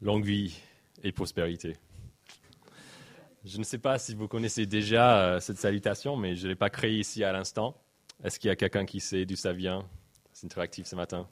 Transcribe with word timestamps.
longue 0.00 0.24
vie 0.24 0.58
et 1.02 1.12
prospérité. 1.12 1.76
Je 3.44 3.58
ne 3.58 3.64
sais 3.64 3.78
pas 3.78 3.98
si 3.98 4.14
vous 4.14 4.28
connaissez 4.28 4.66
déjà 4.66 5.18
euh, 5.18 5.40
cette 5.40 5.58
salutation, 5.58 6.16
mais 6.16 6.36
je 6.36 6.44
ne 6.44 6.48
l'ai 6.48 6.56
pas 6.56 6.68
créée 6.68 6.98
ici 6.98 7.24
à 7.24 7.32
l'instant. 7.32 7.74
Est-ce 8.22 8.38
qu'il 8.38 8.48
y 8.48 8.50
a 8.50 8.56
quelqu'un 8.56 8.84
qui 8.84 9.00
sait 9.00 9.24
d'où 9.24 9.36
ça 9.36 9.52
vient? 9.52 9.88
C'est 10.32 10.46
interactif 10.46 10.86
ce 10.86 10.94
matin. 10.94 11.26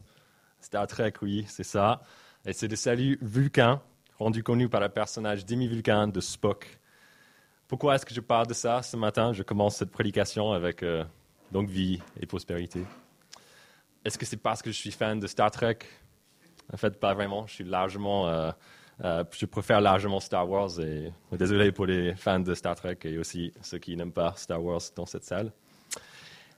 Star 0.61 0.87
Trek, 0.87 1.12
oui, 1.21 1.45
c'est 1.49 1.65
ça. 1.65 2.03
Et 2.46 2.53
c'est 2.53 2.69
le 2.69 2.77
salut 2.77 3.19
Vulcain, 3.21 3.82
rendu 4.18 4.43
connu 4.43 4.69
par 4.69 4.80
le 4.80 4.89
personnage 4.89 5.45
Demi 5.45 5.69
Vulcain 5.69 6.09
de 6.09 6.21
Spock. 6.21 6.79
Pourquoi 7.66 7.96
est-ce 7.96 8.07
que 8.07 8.14
je 8.14 8.21
parle 8.21 8.46
de 8.46 8.55
ça 8.55 8.82
ce 8.82 8.96
matin? 8.96 9.35
Je 9.35 9.43
commence 9.43 9.77
cette 9.77 9.91
prédication 9.91 10.53
avec 10.53 10.82
euh, 10.82 11.05
vie 11.53 12.00
et 12.19 12.25
prospérité. 12.25 12.85
Est-ce 14.05 14.16
que 14.16 14.25
c'est 14.25 14.39
parce 14.39 14.62
que 14.62 14.71
je 14.71 14.77
suis 14.77 14.93
fan 14.93 15.21
de 15.21 15.27
Star 15.27 15.50
Trek? 15.50 15.79
En 16.73 16.77
fait, 16.77 16.98
pas 17.00 17.14
vraiment. 17.14 17.46
Je 17.46 17.55
suis 17.55 17.64
largement 17.64 18.29
euh, 18.29 18.50
euh, 19.05 19.25
je 19.30 19.46
préfère 19.46 19.81
largement 19.81 20.18
Star 20.21 20.49
Wars 20.49 20.81
et 20.81 21.13
désolé 21.36 21.71
pour 21.71 21.86
les 21.86 22.14
fans 22.17 22.41
de 22.41 22.54
Star 22.54 22.75
Trek 22.75 22.99
et 23.04 23.18
aussi 23.18 23.53
ceux 23.63 23.79
qui 23.79 23.96
n'aiment 23.96 24.13
pas 24.13 24.35
Star 24.36 24.63
Wars 24.63 24.81
dans 24.96 25.07
cette 25.07 25.25
salle. 25.25 25.53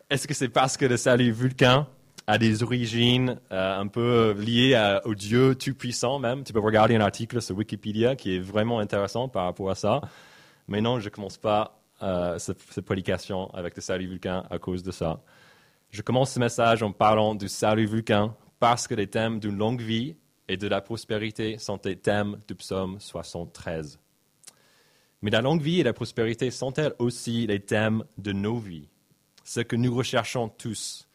Est-ce 0.09 0.27
que 0.27 0.35
c'est 0.35 0.49
parce 0.49 0.77
que 0.77 0.87
le 0.87 0.97
salut 0.97 1.33
Vulcain 1.33 1.87
a 2.27 2.39
des 2.39 2.63
origines 2.63 3.39
euh, 3.53 3.79
un 3.79 3.87
peu 3.87 4.35
liées 4.39 4.99
au 5.05 5.15
Dieu 5.15 5.55
tout-puissant 5.55 6.19
même? 6.19 6.43
Tu 6.43 6.53
peux 6.53 6.61
regarder 6.61 6.97
un 6.97 7.01
article 7.03 7.43
sur 7.43 7.57
Wikipédia 7.57 8.17
qui 8.17 8.37
est 8.37 8.41
vraiment 8.41 8.79
intéressant 8.81 9.29
par 9.29 9.45
rapport 9.45 9.71
à 9.71 9.75
ça. 9.75 10.01
Mais 10.67 10.81
non, 10.81 10.99
je 10.99 11.07
ne 11.07 11.11
commence 11.11 11.37
pas 11.37 11.77
cette, 12.39 12.63
cette, 12.71 12.87
prédication 12.87 13.53
avec 13.53 13.77
le 13.77 13.83
salut 13.83 14.07
Vulcain 14.07 14.45
à 14.49 14.59
cause 14.59 14.83
de 14.83 14.91
ça. 14.91 15.21
Je 15.91 16.01
commence 16.01 16.33
ce 16.33 16.41
message 16.41 16.83
en 16.83 16.93
parlant 16.93 17.35
du 17.35 17.49
salut 17.49 17.85
Vulcain 17.85 18.35
parce 18.61 18.87
que 18.87 18.95
les 18.95 19.09
thèmes 19.09 19.41
d'une 19.41 19.57
longue 19.57 19.81
vie 19.81 20.17
et 20.47 20.57
de 20.57 20.69
la 20.69 20.83
prospérité 20.83 21.59
sont 21.59 21.81
les 21.85 21.97
thèmes 21.97 22.39
du 22.47 22.55
psaume 22.55 23.01
73. 23.01 23.99
Mais 25.23 25.31
la 25.31 25.41
longue 25.41 25.63
vie 25.63 25.81
et 25.81 25.83
la 25.83 25.95
prospérité 25.95 26.51
sont-elles 26.51 26.95
aussi 26.99 27.47
les 27.47 27.61
thèmes 27.61 28.05
de 28.19 28.33
nos 28.33 28.59
vies, 28.59 28.89
ce 29.45 29.61
que 29.61 29.77
nous 29.77 29.95
recherchons 29.95 30.49
tous, 30.49 31.09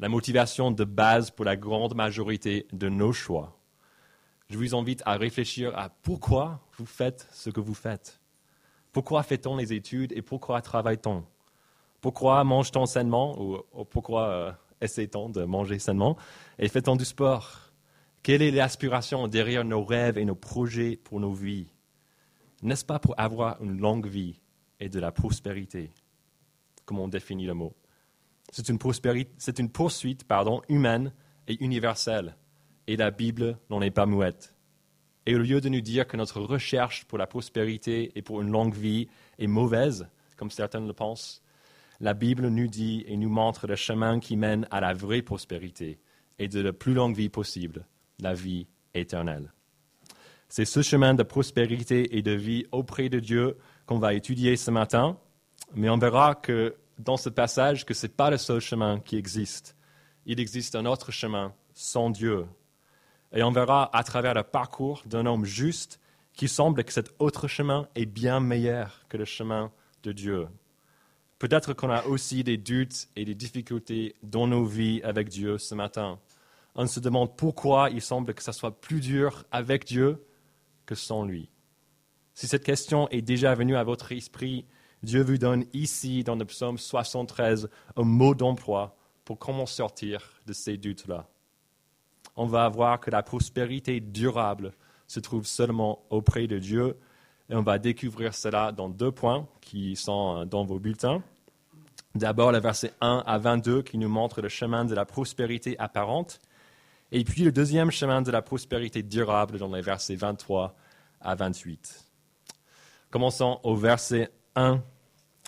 la 0.00 0.08
motivation 0.08 0.70
de 0.72 0.84
base 0.84 1.30
pour 1.30 1.44
la 1.44 1.56
grande 1.56 1.94
majorité 1.94 2.66
de 2.72 2.88
nos 2.88 3.12
choix 3.12 3.56
Je 4.50 4.58
vous 4.58 4.74
invite 4.74 5.02
à 5.06 5.16
réfléchir 5.16 5.76
à 5.78 5.90
pourquoi 5.90 6.60
vous 6.76 6.86
faites 6.86 7.28
ce 7.32 7.50
que 7.50 7.60
vous 7.60 7.74
faites. 7.74 8.20
Pourquoi 8.92 9.22
fait-on 9.22 9.56
les 9.56 9.72
études 9.72 10.12
et 10.12 10.22
pourquoi 10.22 10.62
travaille-t-on? 10.62 11.24
Pourquoi 12.00 12.42
mange-t-on 12.42 12.86
sainement 12.86 13.40
ou, 13.40 13.58
pourquoi 13.84 14.28
euh, 14.28 14.52
essaie-t-on 14.80 15.28
de 15.28 15.44
manger 15.44 15.78
sainement? 15.78 16.16
Et 16.58 16.68
fait-on 16.68 16.96
du 16.96 17.04
sport? 17.04 17.72
Quelle 18.22 18.42
est 18.42 18.50
l'aspiration 18.50 19.28
derrière 19.28 19.64
nos 19.64 19.84
rêves 19.84 20.18
et 20.18 20.24
nos 20.24 20.34
projets 20.34 20.96
pour 20.96 21.20
nos 21.20 21.32
vies? 21.32 21.72
N'est-ce 22.62 22.84
pas 22.84 22.98
pour 22.98 23.14
avoir 23.18 23.62
une 23.62 23.78
longue 23.78 24.06
vie 24.06 24.40
et 24.80 24.88
de 24.88 25.00
la 25.00 25.12
prospérité 25.12 25.90
Comme 26.84 26.98
on 26.98 27.08
définit 27.08 27.46
le 27.46 27.54
mot? 27.54 27.74
C'est 28.50 28.68
une, 28.68 28.78
une 29.58 29.70
poursuite 29.70 30.24
pardon, 30.24 30.62
humaine 30.68 31.12
et 31.46 31.62
universelle. 31.62 32.36
Et 32.86 32.96
la 32.96 33.10
Bible 33.10 33.58
n'en 33.70 33.82
est 33.82 33.90
pas 33.90 34.06
muette. 34.06 34.54
Et 35.26 35.34
au 35.34 35.38
lieu 35.38 35.60
de 35.60 35.68
nous 35.68 35.82
dire 35.82 36.06
que 36.06 36.16
notre 36.16 36.40
recherche 36.40 37.04
pour 37.04 37.18
la 37.18 37.26
prospérité 37.26 38.12
et 38.14 38.22
pour 38.22 38.40
une 38.40 38.50
longue 38.50 38.74
vie 38.74 39.08
est 39.38 39.46
mauvaise, 39.46 40.08
comme 40.36 40.50
certains 40.50 40.80
le 40.80 40.92
pensent, 40.94 41.42
la 42.00 42.14
Bible 42.14 42.48
nous 42.48 42.68
dit 42.68 43.04
et 43.08 43.16
nous 43.16 43.28
montre 43.28 43.66
le 43.66 43.76
chemin 43.76 44.20
qui 44.20 44.36
mène 44.36 44.66
à 44.70 44.80
la 44.80 44.94
vraie 44.94 45.22
prospérité 45.22 45.98
et 46.38 46.48
de 46.48 46.60
la 46.60 46.72
plus 46.72 46.94
longue 46.94 47.16
vie 47.16 47.28
possible 47.28 47.86
la 48.20 48.34
vie 48.34 48.68
éternelle. 48.94 49.52
C'est 50.48 50.64
ce 50.64 50.82
chemin 50.82 51.14
de 51.14 51.22
prospérité 51.22 52.16
et 52.16 52.22
de 52.22 52.32
vie 52.32 52.66
auprès 52.72 53.08
de 53.08 53.20
Dieu 53.20 53.58
qu'on 53.86 53.98
va 53.98 54.14
étudier 54.14 54.56
ce 54.56 54.70
matin, 54.70 55.18
mais 55.74 55.90
on 55.90 55.98
verra 55.98 56.34
que 56.34 56.76
dans 56.98 57.16
ce 57.16 57.28
passage 57.28 57.84
que 57.84 57.94
ce 57.94 58.06
n'est 58.06 58.12
pas 58.12 58.30
le 58.30 58.38
seul 58.38 58.60
chemin 58.60 58.98
qui 59.00 59.16
existe. 59.16 59.76
Il 60.26 60.40
existe 60.40 60.74
un 60.74 60.86
autre 60.86 61.12
chemin 61.12 61.54
sans 61.74 62.10
Dieu. 62.10 62.46
Et 63.32 63.42
on 63.42 63.50
verra 63.50 63.94
à 63.96 64.02
travers 64.04 64.34
le 64.34 64.42
parcours 64.42 65.02
d'un 65.06 65.26
homme 65.26 65.44
juste 65.44 66.00
qu'il 66.32 66.48
semble 66.48 66.84
que 66.84 66.92
cet 66.92 67.12
autre 67.18 67.46
chemin 67.46 67.88
est 67.94 68.06
bien 68.06 68.40
meilleur 68.40 69.04
que 69.08 69.16
le 69.16 69.24
chemin 69.24 69.70
de 70.02 70.12
Dieu. 70.12 70.48
Peut-être 71.38 71.72
qu'on 71.72 71.90
a 71.90 72.04
aussi 72.04 72.42
des 72.42 72.56
doutes 72.56 73.08
et 73.16 73.24
des 73.24 73.34
difficultés 73.34 74.16
dans 74.22 74.46
nos 74.46 74.64
vies 74.64 75.00
avec 75.02 75.28
Dieu 75.28 75.58
ce 75.58 75.74
matin 75.74 76.18
on 76.80 76.86
se 76.86 77.00
demande 77.00 77.36
pourquoi 77.36 77.90
il 77.90 78.00
semble 78.00 78.32
que 78.34 78.42
ça 78.42 78.52
soit 78.52 78.80
plus 78.80 79.00
dur 79.00 79.44
avec 79.50 79.84
Dieu 79.84 80.24
que 80.86 80.94
sans 80.94 81.24
lui. 81.24 81.50
Si 82.34 82.46
cette 82.46 82.62
question 82.62 83.08
est 83.08 83.20
déjà 83.20 83.52
venue 83.56 83.74
à 83.74 83.82
votre 83.82 84.12
esprit, 84.12 84.64
Dieu 85.02 85.22
vous 85.22 85.38
donne 85.38 85.64
ici, 85.72 86.22
dans 86.22 86.36
le 86.36 86.44
psaume 86.44 86.78
73, 86.78 87.68
un 87.96 88.02
mot 88.04 88.32
d'emploi 88.32 88.96
pour 89.24 89.40
comment 89.40 89.66
sortir 89.66 90.40
de 90.46 90.52
ces 90.52 90.76
doutes-là. 90.76 91.28
On 92.36 92.46
va 92.46 92.68
voir 92.68 93.00
que 93.00 93.10
la 93.10 93.24
prospérité 93.24 93.98
durable 93.98 94.72
se 95.08 95.18
trouve 95.18 95.46
seulement 95.46 96.06
auprès 96.10 96.46
de 96.46 96.60
Dieu, 96.60 96.96
et 97.50 97.54
on 97.54 97.62
va 97.62 97.78
découvrir 97.78 98.34
cela 98.34 98.72
dans 98.72 98.88
deux 98.88 99.12
points 99.12 99.46
qui 99.60 99.96
sont 99.96 100.44
dans 100.46 100.64
vos 100.64 100.78
bulletins. 100.78 101.22
D'abord, 102.14 102.52
le 102.52 102.58
verset 102.58 102.92
1 103.00 103.22
à 103.26 103.38
22 103.38 103.82
qui 103.82 103.98
nous 103.98 104.08
montre 104.08 104.40
le 104.40 104.48
chemin 104.48 104.84
de 104.84 104.94
la 104.94 105.04
prospérité 105.04 105.78
apparente, 105.78 106.40
et 107.12 107.24
puis 107.24 107.44
le 107.44 107.52
deuxième 107.52 107.90
chemin 107.90 108.22
de 108.22 108.30
la 108.30 108.42
prospérité 108.42 109.02
durable 109.02 109.58
dans 109.58 109.72
les 109.74 109.80
versets 109.80 110.16
23 110.16 110.74
à 111.20 111.34
28. 111.34 112.04
Commençons 113.10 113.60
au 113.62 113.74
verset 113.74 114.30
1. 114.56 114.82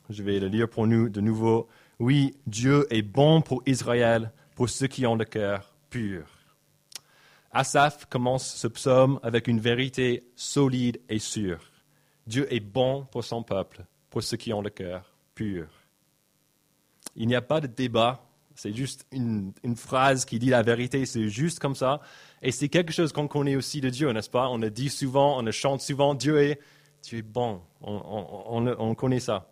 Je 0.08 0.22
vais 0.22 0.40
le 0.40 0.48
lire 0.48 0.68
pour 0.68 0.86
nous 0.86 1.08
de 1.08 1.20
nouveau. 1.20 1.68
Oui, 1.98 2.34
Dieu 2.46 2.86
est 2.90 3.02
bon 3.02 3.42
pour 3.42 3.62
Israël, 3.66 4.32
pour 4.54 4.70
ceux 4.70 4.86
qui 4.86 5.06
ont 5.06 5.16
le 5.16 5.26
cœur 5.26 5.74
pur. 5.90 6.24
Asaph 7.52 8.06
commence 8.06 8.54
ce 8.54 8.68
psaume 8.68 9.20
avec 9.22 9.48
une 9.48 9.60
vérité 9.60 10.24
solide 10.36 11.00
et 11.08 11.18
sûre. 11.18 11.69
Dieu 12.26 12.52
est 12.52 12.60
bon 12.60 13.06
pour 13.10 13.24
son 13.24 13.42
peuple, 13.42 13.84
pour 14.08 14.22
ceux 14.22 14.36
qui 14.36 14.52
ont 14.52 14.62
le 14.62 14.70
cœur 14.70 15.12
pur. 15.34 15.68
Il 17.16 17.26
n'y 17.26 17.34
a 17.34 17.42
pas 17.42 17.60
de 17.60 17.66
débat 17.66 18.22
c'est 18.60 18.74
juste 18.74 19.06
une, 19.10 19.54
phrase 19.74 20.26
qui 20.26 20.38
dit 20.38 20.50
la 20.50 20.62
vérité, 20.62 21.06
c'est 21.06 21.28
juste 21.28 21.60
comme 21.60 21.74
ça. 21.74 22.02
Et 22.42 22.52
c'est 22.52 22.68
quelque 22.68 22.92
chose 22.92 23.10
qu'on 23.10 23.26
connaît 23.26 23.56
aussi 23.56 23.80
de 23.80 23.88
Dieu, 23.88 24.12
n'est-ce 24.12 24.28
pas? 24.28 24.50
On 24.50 24.58
le 24.58 24.70
dit 24.70 24.90
souvent, 24.90 25.38
on 25.38 25.42
le 25.42 25.50
chante 25.50 25.80
souvent, 25.80 26.14
Dieu 26.14 26.38
est, 26.38 26.60
bon. 27.22 27.62
On, 27.80 28.94
connaît 28.94 29.20
ça. 29.20 29.50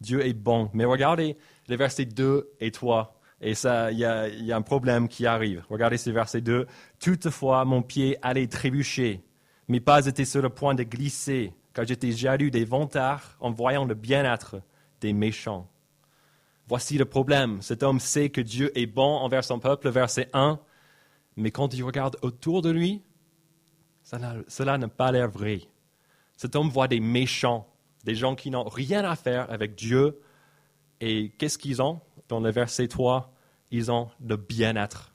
Dieu 0.00 0.26
est 0.26 0.32
bon. 0.32 0.68
Mais 0.72 0.84
regardez 0.84 1.36
les 1.68 1.76
versets 1.76 2.06
2 2.06 2.50
et 2.58 2.72
3. 2.72 3.20
Et 3.40 3.54
ça, 3.54 3.92
il 3.92 3.98
y, 3.98 4.04
a, 4.04 4.56
un 4.56 4.62
problème 4.62 5.06
qui 5.06 5.24
arrive. 5.24 5.64
Regardez 5.70 5.96
ces 5.96 6.10
versets 6.10 6.40
2. 6.40 6.66
Toutefois, 6.98 7.64
mon 7.64 7.82
pied 7.82 8.18
allait 8.20 8.48
trébucher, 8.48 9.22
mais 9.68 9.80
pas 9.80 10.06
était 10.06 10.24
sur 10.24 10.42
le 10.42 10.50
point 10.50 10.74
de 10.74 10.82
glisser, 10.82 11.52
car 11.72 11.86
j'étais 11.86 12.12
jaloux 12.12 12.50
des 12.50 12.64
vantards 12.64 13.36
en 13.40 13.50
voyant 13.50 13.84
le 13.84 13.94
bien-être 13.94 14.56
des 15.00 15.12
méchants. 15.12 15.68
Voici 16.66 16.96
le 16.96 17.04
problème. 17.04 17.60
Cet 17.60 17.82
homme 17.82 18.00
sait 18.00 18.30
que 18.30 18.40
Dieu 18.40 18.76
est 18.78 18.86
bon 18.86 19.16
envers 19.16 19.44
son 19.44 19.58
peuple, 19.58 19.90
verset 19.90 20.30
1, 20.32 20.58
mais 21.36 21.50
quand 21.50 21.74
il 21.74 21.82
regarde 21.82 22.16
autour 22.22 22.62
de 22.62 22.70
lui, 22.70 23.02
cela 24.02 24.78
n'a 24.78 24.88
pas 24.88 25.12
l'air 25.12 25.30
vrai. 25.30 25.62
Cet 26.36 26.56
homme 26.56 26.68
voit 26.68 26.88
des 26.88 27.00
méchants, 27.00 27.68
des 28.04 28.14
gens 28.14 28.34
qui 28.34 28.50
n'ont 28.50 28.64
rien 28.64 29.04
à 29.04 29.16
faire 29.16 29.50
avec 29.50 29.74
Dieu. 29.74 30.20
Et 31.00 31.30
qu'est-ce 31.38 31.58
qu'ils 31.58 31.82
ont? 31.82 32.00
Dans 32.28 32.40
le 32.40 32.50
verset 32.50 32.88
3, 32.88 33.32
ils 33.70 33.90
ont 33.90 34.10
le 34.20 34.36
bien-être. 34.36 35.12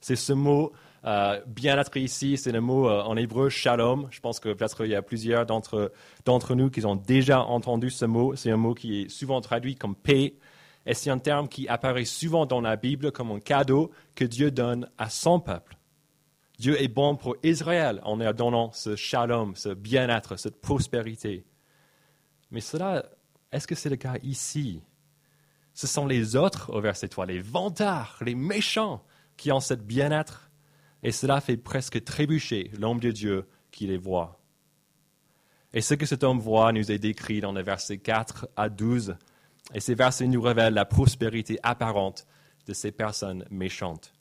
C'est 0.00 0.16
ce 0.16 0.32
mot 0.32 0.72
euh, 1.04 1.40
bien-être 1.46 1.96
ici, 1.96 2.36
c'est 2.36 2.52
le 2.52 2.60
mot 2.60 2.88
euh, 2.88 3.02
en 3.02 3.16
hébreu 3.16 3.48
shalom. 3.48 4.08
Je 4.10 4.20
pense 4.20 4.38
que 4.38 4.52
peut-être 4.52 4.84
il 4.84 4.90
y 4.92 4.94
a 4.94 5.02
plusieurs 5.02 5.46
d'entre, 5.46 5.92
d'entre 6.24 6.54
nous 6.54 6.70
qui 6.70 6.84
ont 6.86 6.96
déjà 6.96 7.42
entendu 7.42 7.90
ce 7.90 8.04
mot. 8.04 8.36
C'est 8.36 8.50
un 8.50 8.56
mot 8.56 8.74
qui 8.74 9.02
est 9.02 9.08
souvent 9.08 9.40
traduit 9.40 9.74
comme 9.74 9.96
paix 9.96 10.34
et 10.86 10.94
c'est 10.94 11.10
un 11.10 11.18
terme 11.18 11.48
qui 11.48 11.68
apparaît 11.68 12.04
souvent 12.04 12.46
dans 12.46 12.60
la 12.60 12.76
Bible 12.76 13.12
comme 13.12 13.30
un 13.30 13.40
cadeau 13.40 13.90
que 14.14 14.24
Dieu 14.24 14.50
donne 14.50 14.88
à 14.98 15.10
son 15.10 15.40
peuple. 15.40 15.76
Dieu 16.58 16.80
est 16.80 16.88
bon 16.88 17.16
pour 17.16 17.36
Israël 17.42 18.00
en 18.04 18.16
leur 18.16 18.34
donnant 18.34 18.70
ce 18.72 18.94
shalom, 18.94 19.56
ce 19.56 19.70
bien-être, 19.70 20.36
cette 20.36 20.60
prospérité. 20.60 21.44
Mais 22.50 22.60
cela, 22.60 23.04
est-ce 23.50 23.66
que 23.66 23.74
c'est 23.74 23.88
le 23.88 23.96
cas 23.96 24.14
ici? 24.22 24.82
Ce 25.74 25.86
sont 25.86 26.06
les 26.06 26.36
autres, 26.36 26.72
au 26.72 26.80
verset 26.80 27.08
3, 27.08 27.26
les 27.26 27.40
vantards, 27.40 28.18
les 28.20 28.34
méchants, 28.34 29.02
qui 29.36 29.50
ont 29.50 29.60
ce 29.60 29.74
bien-être. 29.74 30.51
Et 31.02 31.12
cela 31.12 31.40
fait 31.40 31.56
presque 31.56 32.04
trébucher 32.04 32.70
l'homme 32.78 33.00
de 33.00 33.10
Dieu 33.10 33.48
qui 33.70 33.86
les 33.86 33.96
voit. 33.96 34.38
Et 35.72 35.80
ce 35.80 35.94
que 35.94 36.06
cet 36.06 36.22
homme 36.22 36.38
voit 36.38 36.72
nous 36.72 36.92
est 36.92 36.98
décrit 36.98 37.40
dans 37.40 37.52
les 37.52 37.62
versets 37.62 37.98
4 37.98 38.48
à 38.56 38.68
12 38.68 39.16
et 39.74 39.80
ces 39.80 39.94
versets 39.94 40.26
nous 40.26 40.42
révèlent 40.42 40.74
la 40.74 40.84
prospérité 40.84 41.58
apparente 41.62 42.26
de 42.66 42.74
ces 42.74 42.92
personnes 42.92 43.44
méchantes. 43.50 44.12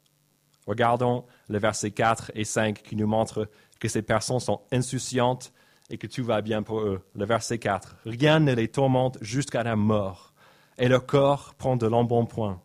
Regardons 0.65 1.25
le 1.49 1.59
verset 1.59 1.91
4 1.91 2.31
et 2.35 2.45
5 2.45 2.81
qui 2.81 2.95
nous 2.95 3.07
montrent 3.07 3.49
que 3.79 3.87
ces 3.87 4.01
personnes 4.01 4.39
sont 4.39 4.61
insouciantes 4.71 5.51
et 5.89 5.97
que 5.97 6.07
tout 6.07 6.23
va 6.23 6.41
bien 6.41 6.63
pour 6.63 6.79
eux. 6.81 7.01
Le 7.15 7.25
verset 7.25 7.59
4. 7.59 7.97
Rien 8.05 8.39
ne 8.39 8.53
les 8.53 8.69
tourmente 8.69 9.17
jusqu'à 9.21 9.63
la 9.63 9.75
mort, 9.75 10.33
et 10.77 10.87
leur 10.87 11.05
corps 11.05 11.53
prend 11.55 11.75
de 11.75 11.87
l'embonpoint. 11.87 12.61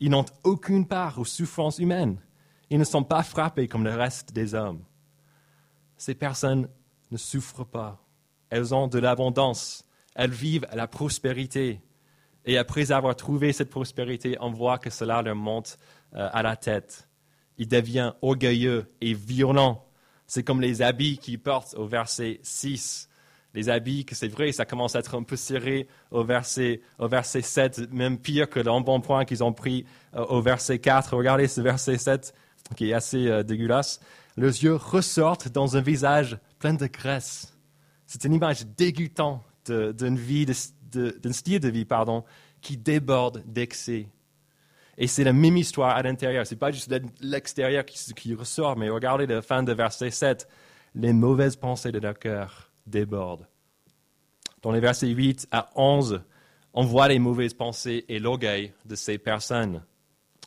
Ils 0.00 0.10
n'ont 0.10 0.24
aucune 0.44 0.86
part 0.86 1.18
aux 1.18 1.24
souffrances 1.24 1.78
humaines. 1.78 2.18
Ils 2.70 2.78
ne 2.78 2.84
sont 2.84 3.04
pas 3.04 3.22
frappés 3.22 3.68
comme 3.68 3.84
le 3.84 3.94
reste 3.94 4.32
des 4.32 4.54
hommes. 4.54 4.82
Ces 5.96 6.14
personnes 6.14 6.68
ne 7.10 7.16
souffrent 7.16 7.64
pas. 7.64 8.04
Elles 8.50 8.74
ont 8.74 8.88
de 8.88 8.98
l'abondance. 8.98 9.84
Elles 10.14 10.32
vivent 10.32 10.66
la 10.72 10.86
prospérité. 10.86 11.80
Et 12.44 12.58
après 12.58 12.92
avoir 12.92 13.16
trouvé 13.16 13.52
cette 13.52 13.70
prospérité, 13.70 14.36
on 14.40 14.50
voit 14.50 14.78
que 14.78 14.90
cela 14.90 15.22
leur 15.22 15.36
monte 15.36 15.78
euh, 16.14 16.28
à 16.32 16.42
la 16.42 16.56
tête. 16.56 17.08
Ils 17.58 17.68
deviennent 17.68 18.12
orgueilleux 18.22 18.92
et 19.00 19.14
violents. 19.14 19.84
C'est 20.26 20.42
comme 20.42 20.60
les 20.60 20.82
habits 20.82 21.18
qu'ils 21.18 21.40
portent 21.40 21.74
au 21.74 21.86
verset 21.86 22.40
6. 22.42 23.08
Les 23.54 23.68
habits, 23.68 24.04
c'est 24.12 24.28
vrai, 24.28 24.52
ça 24.52 24.66
commence 24.66 24.94
à 24.96 24.98
être 24.98 25.16
un 25.16 25.22
peu 25.22 25.36
serré 25.36 25.88
au 26.10 26.24
verset, 26.24 26.82
au 26.98 27.08
verset 27.08 27.42
7, 27.42 27.90
même 27.92 28.18
pire 28.18 28.50
que 28.50 28.60
l'embonpoint 28.60 29.24
qu'ils 29.24 29.42
ont 29.42 29.52
pris 29.52 29.86
euh, 30.14 30.24
au 30.26 30.40
verset 30.40 30.78
4. 30.78 31.16
Regardez 31.16 31.48
ce 31.48 31.60
verset 31.60 31.96
7 31.96 32.34
qui 32.74 32.90
est 32.90 32.94
assez 32.94 33.28
euh, 33.28 33.42
dégueulasse. 33.42 34.00
Les 34.36 34.64
yeux 34.64 34.74
ressortent 34.74 35.48
dans 35.48 35.76
un 35.76 35.80
visage 35.80 36.38
plein 36.58 36.74
de 36.74 36.86
graisse. 36.86 37.56
C'est 38.06 38.24
une 38.24 38.34
image 38.34 38.66
dégoûtante 38.76 39.42
d'une 39.66 40.16
vie, 40.16 40.46
d'un 40.46 41.32
style 41.32 41.60
de 41.60 41.68
vie, 41.68 41.84
pardon, 41.84 42.24
qui 42.60 42.76
déborde 42.76 43.42
d'excès. 43.46 44.08
Et 44.98 45.06
c'est 45.06 45.24
la 45.24 45.32
même 45.32 45.56
histoire 45.56 45.96
à 45.96 46.02
l'intérieur. 46.02 46.46
Ce 46.46 46.54
n'est 46.54 46.58
pas 46.58 46.70
juste 46.70 46.94
l'extérieur 47.20 47.84
qui, 47.84 48.34
ressort, 48.34 48.76
mais 48.76 48.88
regardez 48.88 49.26
la 49.26 49.42
fin 49.42 49.62
de 49.62 49.72
verset 49.72 50.10
7. 50.10 50.48
Les 50.94 51.12
mauvaises 51.12 51.56
pensées 51.56 51.92
de 51.92 51.98
leur 51.98 52.18
cœur 52.18 52.70
débordent. 52.86 53.46
Dans 54.62 54.72
les 54.72 54.80
versets 54.80 55.08
8 55.08 55.48
à 55.50 55.70
11, 55.74 56.22
on 56.72 56.84
voit 56.84 57.08
les 57.08 57.18
mauvaises 57.18 57.54
pensées 57.54 58.04
et 58.08 58.18
l'orgueil 58.18 58.72
de 58.84 58.94
ces 58.94 59.18
personnes. 59.18 59.82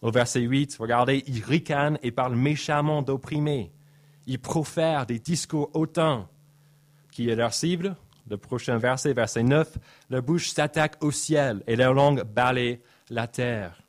Au 0.02 0.12
verset 0.12 0.42
8, 0.42 0.78
regardez, 0.80 1.24
ils 1.28 1.44
ricanent 1.44 2.00
et 2.04 2.12
parlent 2.12 2.36
méchamment 2.36 3.02
d'opprimés. 3.02 3.72
Ils 4.28 4.40
profèrent 4.40 5.06
des 5.06 5.20
discours 5.20 5.70
hautains. 5.74 6.30
Qui 7.12 7.30
est 7.30 7.36
leur 7.36 7.54
cible 7.54 7.96
Le 8.30 8.38
prochain 8.38 8.78
verset, 8.78 9.14
verset 9.14 9.44
9, 9.44 9.78
leur 10.10 10.24
bouche 10.24 10.50
s'attaque 10.50 11.04
au 11.04 11.12
ciel 11.12 11.64
et 11.68 11.76
leur 11.76 11.94
langue 11.94 12.24
balaye 12.24 12.80
la 13.10 13.28
terre. 13.28 13.82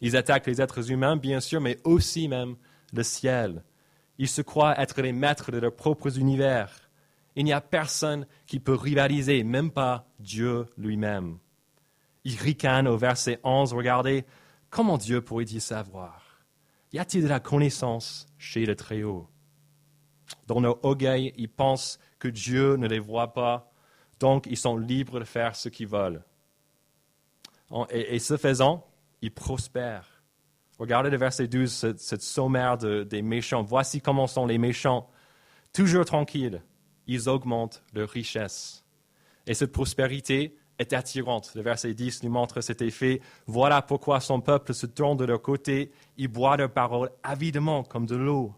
Ils 0.00 0.16
attaquent 0.16 0.46
les 0.46 0.60
êtres 0.60 0.90
humains, 0.90 1.16
bien 1.16 1.40
sûr, 1.40 1.60
mais 1.60 1.78
aussi 1.84 2.28
même 2.28 2.56
le 2.92 3.02
ciel. 3.02 3.64
Ils 4.18 4.28
se 4.28 4.42
croient 4.42 4.78
être 4.80 5.00
les 5.02 5.12
maîtres 5.12 5.50
de 5.50 5.58
leurs 5.58 5.74
propres 5.74 6.18
univers. 6.18 6.90
Il 7.36 7.44
n'y 7.44 7.52
a 7.52 7.60
personne 7.60 8.26
qui 8.46 8.60
peut 8.60 8.74
rivaliser, 8.74 9.44
même 9.44 9.70
pas 9.70 10.06
Dieu 10.18 10.66
lui-même. 10.76 11.38
Ils 12.24 12.36
ricanent 12.36 12.88
au 12.88 12.98
verset 12.98 13.40
11, 13.44 13.72
regardez, 13.72 14.24
comment 14.70 14.98
Dieu 14.98 15.20
pourrait-il 15.20 15.60
savoir? 15.60 16.40
Y 16.92 16.98
a-t-il 16.98 17.22
de 17.22 17.28
la 17.28 17.40
connaissance 17.40 18.26
chez 18.38 18.66
le 18.66 18.74
Très-Haut? 18.74 19.28
Dans 20.46 20.60
leur 20.60 20.84
orgueil, 20.84 21.32
ils 21.36 21.48
pensent 21.48 21.98
que 22.18 22.28
Dieu 22.28 22.76
ne 22.76 22.88
les 22.88 22.98
voit 22.98 23.32
pas, 23.32 23.72
donc 24.18 24.46
ils 24.46 24.56
sont 24.56 24.76
libres 24.76 25.20
de 25.20 25.24
faire 25.24 25.54
ce 25.54 25.68
qu'ils 25.68 25.88
veulent. 25.88 26.24
Et, 27.90 28.16
et 28.16 28.18
ce 28.18 28.36
faisant, 28.36 28.86
ils 29.22 29.32
prospèrent. 29.32 30.20
Regardez 30.80 31.10
le 31.10 31.18
verset 31.18 31.46
12, 31.46 31.94
cette, 31.98 32.22
sommaire 32.22 32.78
des 32.78 33.20
méchants. 33.20 33.62
Voici 33.62 34.00
comment 34.00 34.26
sont 34.26 34.46
les 34.46 34.56
méchants. 34.56 35.10
Toujours 35.74 36.06
tranquilles, 36.06 36.62
ils 37.06 37.28
augmentent 37.28 37.84
leur 37.92 38.08
richesse. 38.08 38.82
Et 39.46 39.52
cette 39.52 39.72
prospérité 39.72 40.56
est 40.80 40.94
attirante. 40.94 41.52
Le 41.54 41.62
verset 41.62 41.92
10 41.94 42.24
nous 42.24 42.30
montre 42.30 42.62
cet 42.62 42.80
effet. 42.82 43.20
Voilà 43.46 43.82
pourquoi 43.82 44.18
son 44.18 44.40
peuple 44.40 44.74
se 44.74 44.86
tourne 44.86 45.18
de 45.18 45.26
leur 45.26 45.42
côté. 45.42 45.92
Il 46.16 46.28
boit 46.28 46.56
leurs 46.56 46.72
paroles 46.72 47.10
avidement 47.22 47.84
comme 47.84 48.06
de 48.06 48.16
l'eau. 48.16 48.54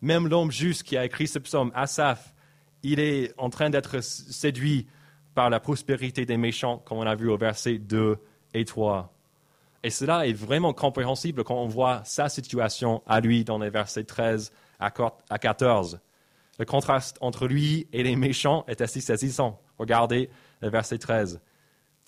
Même 0.00 0.26
l'homme 0.26 0.50
juste 0.50 0.82
qui 0.82 0.96
a 0.96 1.04
écrit 1.04 1.28
ce 1.28 1.38
psaume, 1.38 1.70
Asaph, 1.74 2.34
il 2.82 2.98
est 3.00 3.34
en 3.36 3.50
train 3.50 3.68
d'être 3.68 4.00
séduit 4.02 4.86
par 5.34 5.50
la 5.50 5.60
prospérité 5.60 6.24
des 6.24 6.36
méchants, 6.38 6.78
comme 6.78 6.98
on 6.98 7.06
a 7.06 7.14
vu 7.14 7.28
au 7.28 7.36
verset 7.36 7.78
2 7.78 8.16
et 8.54 8.64
3. 8.64 9.12
Et 9.82 9.90
cela 9.90 10.26
est 10.26 10.32
vraiment 10.32 10.72
compréhensible 10.72 11.44
quand 11.44 11.56
on 11.56 11.68
voit 11.68 12.02
sa 12.04 12.28
situation 12.28 13.02
à 13.06 13.20
lui 13.20 13.44
dans 13.44 13.58
les 13.58 13.70
versets 13.70 14.04
13 14.04 14.52
à 14.80 14.90
14. 15.38 16.00
Le 16.58 16.64
contraste 16.64 17.18
entre 17.20 17.46
lui 17.46 17.86
et 17.92 18.02
les 18.02 18.16
méchants 18.16 18.64
est 18.68 18.80
assez 18.80 19.00
saisissant. 19.00 19.60
Regardez 19.78 20.30
le 20.60 20.70
verset 20.70 20.98
13. 20.98 21.40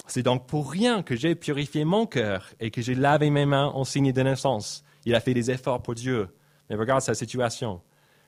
C'est 0.06 0.22
donc 0.22 0.46
pour 0.46 0.70
rien 0.70 1.02
que 1.02 1.16
j'ai 1.16 1.34
purifié 1.34 1.84
mon 1.84 2.06
cœur 2.06 2.50
et 2.58 2.70
que 2.70 2.82
j'ai 2.82 2.94
lavé 2.94 3.30
mes 3.30 3.46
mains 3.46 3.68
en 3.68 3.84
signe 3.84 4.12
de 4.12 4.22
naissance. 4.22 4.84
Il 5.04 5.14
a 5.14 5.20
fait 5.20 5.34
des 5.34 5.50
efforts 5.50 5.82
pour 5.82 5.94
Dieu. 5.94 6.28
Mais 6.68 6.76
regarde 6.76 7.02
sa 7.02 7.14
situation. 7.14 7.80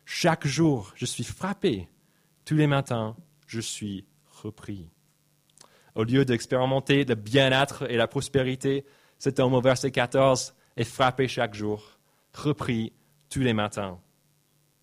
Chaque 0.05 0.47
jour, 0.47 0.93
je 0.97 1.07
suis 1.07 1.25
frappé. 1.25 1.89
Tous 2.45 2.57
les 2.57 2.67
matins, 2.67 3.17
je 3.47 3.61
suis 3.61 4.05
repris. 4.43 4.89
Au 5.95 6.05
lieu 6.05 6.25
d'expérimenter 6.25 7.05
le 7.05 7.15
bien-être 7.15 7.89
et 7.91 7.97
la 7.97 8.09
prospérité, 8.09 8.85
cet 9.19 9.39
homme 9.39 9.55
au 9.55 9.61
verset 9.61 9.91
14 9.91 10.55
est 10.77 10.85
frappé 10.85 11.29
chaque 11.29 11.55
jour, 11.55 11.99
repris 12.33 12.93
tous 13.29 13.41
les 13.41 13.53
matins. 13.53 14.01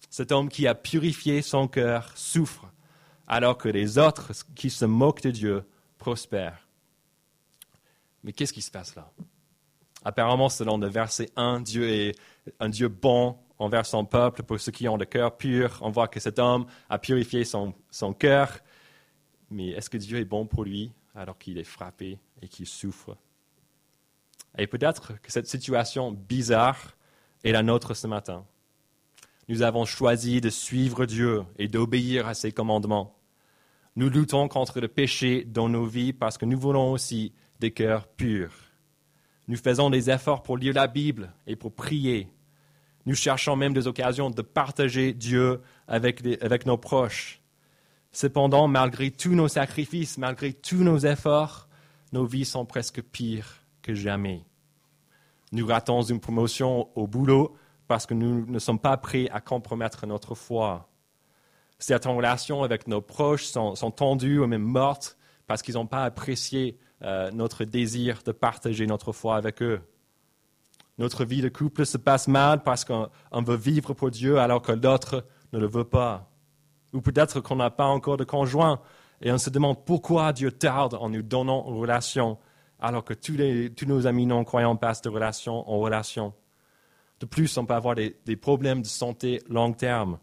Cet 0.10 0.32
homme 0.32 0.50
qui 0.50 0.68
a 0.68 0.76
purifié 0.76 1.42
son 1.42 1.68
cœur 1.68 2.12
souffre, 2.16 2.72
alors 3.28 3.58
que 3.58 3.70
les 3.70 3.98
autres 3.98 4.32
qui 4.56 4.70
se 4.70 4.86
moquent 4.86 5.24
de 5.24 5.32
Dieu 5.32 5.64
prospèrent. 5.98 6.69
Mais 8.24 8.34
qu'est-ce 8.34 8.54
qui 8.54 8.62
se 8.62 8.72
passe 8.72 8.96
là? 8.96 9.12
Apparemment, 10.04 10.50
selon 10.50 10.78
le 10.78 10.88
verset 10.88 11.30
1, 11.36 11.62
Dieu 11.62 11.90
est 11.90 12.16
un 12.60 12.70
Dieu 12.70 12.88
bon 12.88 13.38
envers 13.58 13.86
son 13.86 14.06
peuple 14.06 14.44
pour 14.44 14.60
ceux 14.60 14.72
qui 14.72 14.88
ont 14.88 14.98
le 14.98 15.06
cœur 15.06 15.36
pur. 15.38 15.78
On 15.82 15.90
voit 15.90 16.08
que 16.08 16.20
cet 16.20 16.40
homme 16.40 16.66
a 16.90 16.98
purifié 16.98 17.44
son, 17.44 17.74
son 17.92 18.14
cœur. 18.14 18.60
Mais 19.52 19.70
est-ce 19.70 19.90
que 19.90 19.98
Dieu 19.98 20.20
est 20.20 20.26
bon 20.26 20.46
pour 20.46 20.64
lui 20.64 20.92
alors 21.16 21.38
qu'il 21.38 21.58
est 21.58 21.66
frappé 21.66 22.20
et 22.42 22.48
qu'il 22.48 22.66
souffre? 22.66 23.18
Et 24.58 24.68
peut-être 24.68 25.20
que 25.22 25.32
cette 25.32 25.48
situation 25.48 26.12
bizarre 26.12 26.96
est 27.44 27.52
la 27.52 27.64
nôtre 27.64 27.94
ce 27.94 28.08
matin. 28.08 28.46
Nous 29.48 29.62
avons 29.62 29.86
choisi 29.86 30.42
de 30.42 30.50
suivre 30.50 31.06
Dieu 31.06 31.44
et 31.58 31.68
d'obéir 31.68 32.28
à 32.28 32.34
ses 32.34 32.52
commandements. 32.52 33.16
Nous 33.96 34.10
luttons 34.10 34.48
contre 34.48 34.80
le 34.80 34.88
péché 34.88 35.44
dans 35.44 35.68
nos 35.68 35.86
vies 35.86 36.14
parce 36.14 36.38
que 36.38 36.46
nous 36.46 36.60
voulons 36.60 36.92
aussi 36.92 37.34
des 37.60 37.72
cœurs 37.72 38.08
purs. 38.08 38.54
Nous 39.48 39.58
faisons 39.58 39.90
des 39.90 40.10
efforts 40.10 40.44
pour 40.44 40.58
lire 40.58 40.74
la 40.74 40.88
Bible 40.88 41.34
et 41.48 41.56
pour 41.56 41.74
prier. 41.74 42.32
Nous 43.06 43.16
cherchons 43.16 43.56
même 43.56 43.74
des 43.74 43.88
occasions 43.88 44.30
de 44.30 44.42
partager 44.42 45.14
Dieu 45.14 45.62
avec, 45.88 46.24
nos 46.66 46.78
proches. 46.78 47.42
Cependant, 48.12 48.68
malgré 48.68 49.12
tous 49.12 49.34
nos 49.34 49.48
sacrifices, 49.48 50.18
malgré 50.18 50.54
tous 50.54 50.84
nos 50.84 51.00
efforts, 51.00 51.68
nos 52.12 52.26
vies 52.26 52.46
sont 52.46 52.66
presque 52.66 53.02
pires 53.02 53.64
que 53.82 53.94
jamais. 53.94 54.44
Nous 55.52 55.66
ratons 55.66 56.04
une 56.04 56.20
promotion 56.20 56.90
au 56.96 57.08
boulot 57.08 57.56
parce 57.88 58.06
que 58.06 58.14
nous 58.14 58.46
ne 58.46 58.60
sommes 58.60 58.80
pas 58.80 58.98
prêts 58.98 59.30
à 59.32 59.42
compromettre 59.42 60.06
notre 60.06 60.36
foi. 60.36 60.90
Certaines 61.80 62.16
relations 62.16 62.62
avec 62.62 62.88
nos 62.88 63.02
proches 63.02 63.46
sont, 63.46 63.74
tendues 63.92 64.40
ou 64.40 64.46
même 64.46 64.62
mortes 64.62 65.18
parce 65.50 65.64
qu'ils 65.64 65.74
n'ont 65.74 65.88
pas 65.88 66.04
apprécié 66.04 66.78
euh, 67.02 67.32
notre 67.32 67.66
désir 67.66 68.22
de 68.24 68.32
partager 68.32 68.86
notre 68.86 69.12
foi 69.12 69.36
avec 69.36 69.64
eux. 69.64 69.82
Notre 71.00 71.26
vie 71.26 71.42
de 71.42 71.50
couple 71.50 71.88
se 71.88 71.98
passe 71.98 72.28
mal 72.28 72.62
parce 72.62 72.86
qu'on 72.86 73.10
veut 73.34 73.56
vivre 73.56 73.96
pour 73.96 74.12
Dieu 74.12 74.38
alors 74.38 74.62
que 74.62 74.74
l'autre 74.74 75.26
ne 75.52 75.58
le 75.58 75.66
veut 75.66 75.86
pas. 75.86 76.30
Ou 76.94 77.02
peut-être 77.02 77.40
qu'on 77.40 77.56
n'a 77.56 77.72
pas 77.72 77.88
encore 77.88 78.16
de 78.16 78.26
conjoint 78.26 78.80
et 79.22 79.32
on 79.32 79.40
se 79.40 79.50
demande 79.50 79.84
pourquoi 79.86 80.34
Dieu 80.34 80.52
tarde 80.52 80.94
en 80.94 81.10
nous 81.10 81.24
donnant 81.24 81.68
une 81.68 81.80
relation 81.80 82.38
alors 82.80 83.04
que 83.04 83.16
tous, 83.16 83.88
nos 83.88 84.06
amis 84.06 84.28
non-croyants 84.28 84.76
passent 84.76 85.02
de 85.02 85.10
relation 85.10 85.68
en 85.68 85.80
relation. 85.80 86.32
De 87.22 87.26
plus, 87.26 87.58
on 87.58 87.66
peut 87.66 87.74
avoir 87.74 87.96
des, 87.96 88.14
problèmes 88.40 88.84
de 88.84 88.88
santé 88.88 89.42
long 89.50 89.74
terme. 89.74 90.20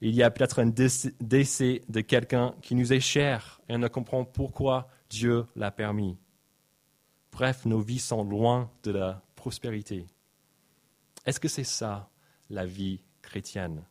Il 0.00 0.14
y 0.14 0.22
a 0.22 0.30
peut-être 0.30 0.60
un 0.60 0.66
décès 0.66 1.82
de 1.88 2.00
quelqu'un 2.00 2.54
qui 2.62 2.74
nous 2.74 2.92
est 2.92 3.00
cher 3.00 3.60
et 3.68 3.74
on 3.74 3.78
ne 3.78 3.88
comprend 3.88 4.24
pourquoi 4.24 4.88
Dieu 5.10 5.46
l'a 5.56 5.70
permis. 5.70 6.16
Bref, 7.32 7.64
nos 7.66 7.80
vies 7.80 7.98
sont 7.98 8.22
loin 8.22 8.70
de 8.84 8.92
la 8.92 9.22
prospérité. 9.34 10.06
Est-ce 11.26 11.40
que 11.40 11.48
c'est 11.48 11.64
ça 11.64 12.10
la 12.48 12.64
vie 12.64 13.02
chrétienne? 13.22 13.84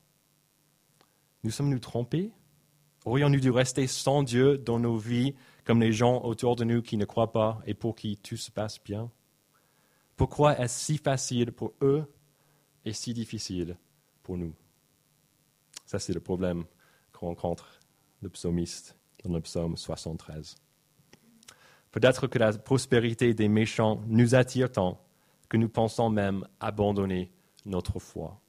Nous 1.44 1.52
sommes-nous 1.52 1.80
trompés? 1.80 2.32
Aurions-nous 3.06 3.40
dû 3.40 3.52
rester 3.52 3.88
sans 3.88 4.24
Dieu 4.24 4.58
dans 4.58 4.80
nos 4.80 4.98
vies 4.98 5.36
comme 5.66 5.82
les 5.82 5.92
gens 5.92 6.24
autour 6.24 6.56
de 6.56 6.64
nous 6.64 6.82
qui 6.82 6.98
ne 6.98 7.06
croient 7.06 7.32
pas 7.32 7.62
et 7.66 7.74
pour 7.74 7.96
qui 7.96 8.18
tout 8.18 8.38
se 8.38 8.52
passe 8.52 8.82
bien? 8.84 9.12
Pourquoi 10.16 10.58
est-ce 10.60 10.80
si 10.80 10.98
facile 10.98 11.52
pour 11.52 11.74
eux 11.82 12.06
est 12.86 12.94
si 12.94 13.14
difficile 13.14 13.78
pour 14.24 14.38
nous? 14.38 14.54
Ça, 15.88 16.00
c'est 16.00 16.14
le 16.14 16.20
problème 16.20 16.66
qu'on 17.14 17.28
rencontre 17.28 17.80
le 18.22 18.30
psalmiste 18.30 18.98
dans 19.24 19.34
le 19.34 19.42
psaume 19.42 19.78
73. 19.78 20.56
Peut-être 21.92 22.28
que 22.28 22.38
la 22.38 22.52
prospérité 22.54 23.34
des 23.34 23.48
méchants 23.48 24.02
nous 24.08 24.36
attire 24.36 24.72
tant 24.72 25.02
que 25.50 25.56
nous 25.56 25.70
pensons 25.70 26.10
même 26.10 26.46
abandonner 26.60 27.32
notre 27.66 28.00
foi. 28.00 28.40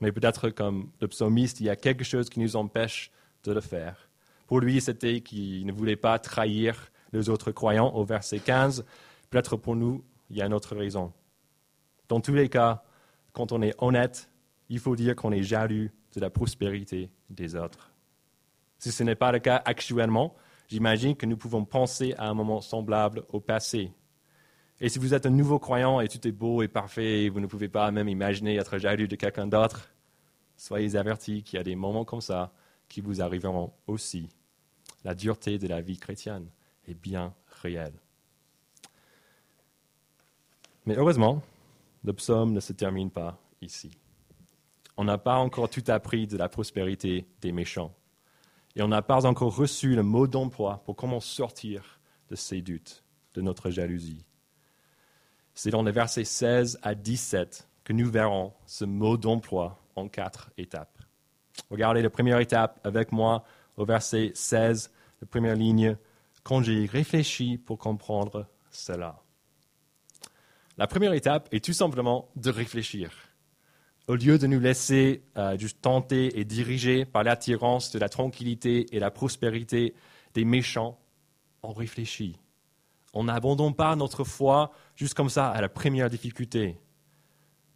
Mais 0.00 0.10
peut-être 0.10 0.50
comme 0.50 0.90
le 1.00 1.06
psalmiste, 1.06 1.60
il 1.60 1.66
y 1.66 1.70
a 1.70 1.76
quelque 1.76 2.04
chose 2.04 2.28
qui 2.28 2.40
nous 2.40 2.56
empêche 2.56 3.12
de 3.44 3.52
le 3.52 3.60
faire. 3.60 4.10
Pour 4.48 4.60
lui, 4.60 4.80
c'était 4.80 5.20
qu'il 5.20 5.64
ne 5.66 5.72
voulait 5.72 5.96
pas 5.96 6.18
trahir 6.18 6.90
les 7.12 7.28
autres 7.28 7.52
croyants 7.52 7.94
au 7.94 8.04
verset 8.04 8.40
15. 8.40 8.84
Peut-être 9.30 9.56
pour 9.56 9.76
nous, 9.76 10.04
il 10.30 10.36
y 10.36 10.42
a 10.42 10.46
une 10.46 10.54
autre 10.54 10.74
raison. 10.74 11.12
Dans 12.08 12.20
tous 12.20 12.34
les 12.34 12.48
cas, 12.48 12.82
quand 13.32 13.52
on 13.52 13.62
est 13.62 13.74
honnête, 13.78 14.29
il 14.70 14.78
faut 14.78 14.96
dire 14.96 15.16
qu'on 15.16 15.32
est 15.32 15.42
jaloux 15.42 15.90
de 16.14 16.20
la 16.20 16.30
prospérité 16.30 17.10
des 17.28 17.56
autres. 17.56 17.92
Si 18.78 18.92
ce 18.92 19.02
n'est 19.02 19.16
pas 19.16 19.32
le 19.32 19.40
cas 19.40 19.60
actuellement, 19.64 20.34
j'imagine 20.68 21.16
que 21.16 21.26
nous 21.26 21.36
pouvons 21.36 21.64
penser 21.64 22.14
à 22.16 22.28
un 22.28 22.34
moment 22.34 22.60
semblable 22.60 23.24
au 23.28 23.40
passé. 23.40 23.92
Et 24.80 24.88
si 24.88 24.98
vous 24.98 25.12
êtes 25.12 25.26
un 25.26 25.30
nouveau 25.30 25.58
croyant 25.58 26.00
et 26.00 26.08
tout 26.08 26.26
est 26.26 26.32
beau 26.32 26.62
et 26.62 26.68
parfait 26.68 27.24
et 27.24 27.28
vous 27.28 27.40
ne 27.40 27.46
pouvez 27.46 27.68
pas 27.68 27.90
même 27.90 28.08
imaginer 28.08 28.56
être 28.56 28.78
jaloux 28.78 29.08
de 29.08 29.16
quelqu'un 29.16 29.48
d'autre, 29.48 29.90
soyez 30.56 30.96
avertis 30.96 31.42
qu'il 31.42 31.58
y 31.58 31.60
a 31.60 31.64
des 31.64 31.76
moments 31.76 32.04
comme 32.04 32.22
ça 32.22 32.52
qui 32.88 33.00
vous 33.00 33.20
arriveront 33.20 33.72
aussi. 33.86 34.28
La 35.04 35.14
dureté 35.14 35.58
de 35.58 35.66
la 35.66 35.80
vie 35.80 35.98
chrétienne 35.98 36.48
est 36.86 36.94
bien 36.94 37.34
réelle. 37.60 37.98
Mais 40.86 40.96
heureusement, 40.96 41.42
le 42.04 42.12
psaume 42.12 42.52
ne 42.52 42.60
se 42.60 42.72
termine 42.72 43.10
pas 43.10 43.38
ici. 43.60 43.99
On 44.96 45.04
n'a 45.04 45.18
pas 45.18 45.36
encore 45.36 45.70
tout 45.70 45.84
appris 45.88 46.26
de 46.26 46.36
la 46.36 46.48
prospérité 46.48 47.26
des 47.40 47.52
méchants. 47.52 47.94
Et 48.76 48.82
on 48.82 48.88
n'a 48.88 49.02
pas 49.02 49.26
encore 49.26 49.54
reçu 49.54 49.94
le 49.94 50.02
mot 50.02 50.26
d'emploi 50.26 50.82
pour 50.84 50.96
comment 50.96 51.20
sortir 51.20 52.00
de 52.28 52.36
ces 52.36 52.62
doutes, 52.62 53.04
de 53.34 53.40
notre 53.40 53.70
jalousie. 53.70 54.24
C'est 55.54 55.70
dans 55.70 55.82
les 55.82 55.92
versets 55.92 56.24
16 56.24 56.78
à 56.82 56.94
17 56.94 57.68
que 57.84 57.92
nous 57.92 58.10
verrons 58.10 58.52
ce 58.66 58.84
mot 58.84 59.16
d'emploi 59.16 59.78
en 59.96 60.08
quatre 60.08 60.50
étapes. 60.56 60.98
Regardez 61.70 62.02
la 62.02 62.10
première 62.10 62.38
étape 62.38 62.80
avec 62.84 63.12
moi 63.12 63.44
au 63.76 63.84
verset 63.84 64.32
16, 64.34 64.92
la 65.20 65.26
première 65.26 65.56
ligne, 65.56 65.96
quand 66.42 66.62
j'ai 66.62 66.86
réfléchi 66.86 67.58
pour 67.58 67.78
comprendre 67.78 68.46
cela. 68.70 69.20
La 70.78 70.86
première 70.86 71.12
étape 71.12 71.48
est 71.52 71.64
tout 71.64 71.72
simplement 71.72 72.30
de 72.36 72.50
réfléchir. 72.50 73.10
Au 74.10 74.16
lieu 74.16 74.38
de 74.38 74.48
nous 74.48 74.58
laisser 74.58 75.22
euh, 75.36 75.56
juste 75.56 75.82
tenter 75.82 76.40
et 76.40 76.44
diriger 76.44 77.04
par 77.04 77.22
l'attirance 77.22 77.92
de 77.92 77.98
la 78.00 78.08
tranquillité 78.08 78.86
et 78.90 78.98
la 78.98 79.12
prospérité 79.12 79.94
des 80.34 80.44
méchants, 80.44 80.98
on 81.62 81.72
réfléchit. 81.72 82.36
On 83.14 83.22
n'abandonne 83.22 83.72
pas 83.72 83.94
notre 83.94 84.24
foi 84.24 84.72
juste 84.96 85.14
comme 85.14 85.28
ça 85.28 85.48
à 85.50 85.60
la 85.60 85.68
première 85.68 86.10
difficulté. 86.10 86.76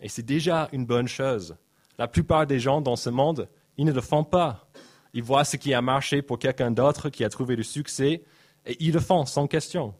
Et 0.03 0.09
c'est 0.09 0.25
déjà 0.25 0.69
une 0.73 0.87
bonne 0.87 1.07
chose. 1.07 1.57
La 1.99 2.09
plupart 2.09 2.49
des 2.49 2.59
gens 2.59 2.81
dans 2.81 2.97
ce 2.97 3.11
monde, 3.11 3.49
ils 3.77 3.85
ne 3.85 3.93
le 3.93 4.01
font 4.01 4.25
pas. 4.25 4.69
Ils 5.13 5.23
voient 5.23 5.45
ce 5.45 5.57
qui 5.57 5.73
a 5.73 5.83
marché 5.83 6.21
pour 6.21 6.41
quelqu'un 6.41 6.73
d'autre 6.73 7.11
qui 7.11 7.23
a 7.23 7.29
trouvé 7.29 7.55
du 7.55 7.63
succès 7.63 8.25
et 8.67 8.77
ils 8.81 8.93
le 8.93 8.99
font 8.99 9.25
sans 9.25 9.47
question. 9.47 9.95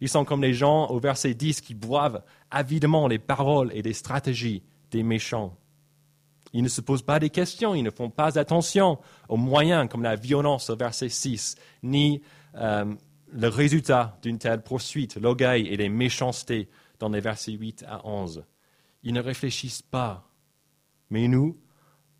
Ils 0.00 0.08
sont 0.08 0.24
comme 0.24 0.42
les 0.42 0.54
gens 0.54 0.86
au 0.86 1.00
verset 1.00 1.34
10 1.34 1.60
qui 1.62 1.74
boivent 1.74 2.22
avidement 2.52 3.08
les 3.08 3.18
paroles 3.18 3.72
et 3.74 3.82
les 3.82 3.92
stratégies 3.92 4.62
des 4.92 5.02
méchants. 5.02 5.58
Ils 6.54 6.62
ne 6.62 6.68
se 6.68 6.80
posent 6.80 7.02
pas 7.02 7.18
des 7.18 7.30
questions, 7.30 7.74
ils 7.74 7.82
ne 7.82 7.90
font 7.90 8.10
pas 8.10 8.38
attention 8.38 9.00
aux 9.28 9.36
moyens 9.36 9.88
comme 9.90 10.04
la 10.04 10.14
violence 10.14 10.70
au 10.70 10.76
verset 10.76 11.08
6, 11.08 11.56
ni 11.82 12.22
euh, 12.54 12.94
le 13.32 13.48
résultat 13.48 14.16
d'une 14.22 14.38
telle 14.38 14.62
poursuite, 14.62 15.16
l'orgueil 15.16 15.66
et 15.66 15.76
les 15.76 15.88
méchancetés 15.88 16.70
dans 17.00 17.08
les 17.08 17.20
versets 17.20 17.52
8 17.52 17.84
à 17.88 18.06
11. 18.06 18.44
Ils 19.02 19.12
ne 19.12 19.20
réfléchissent 19.20 19.82
pas. 19.82 20.30
Mais 21.10 21.26
nous, 21.26 21.58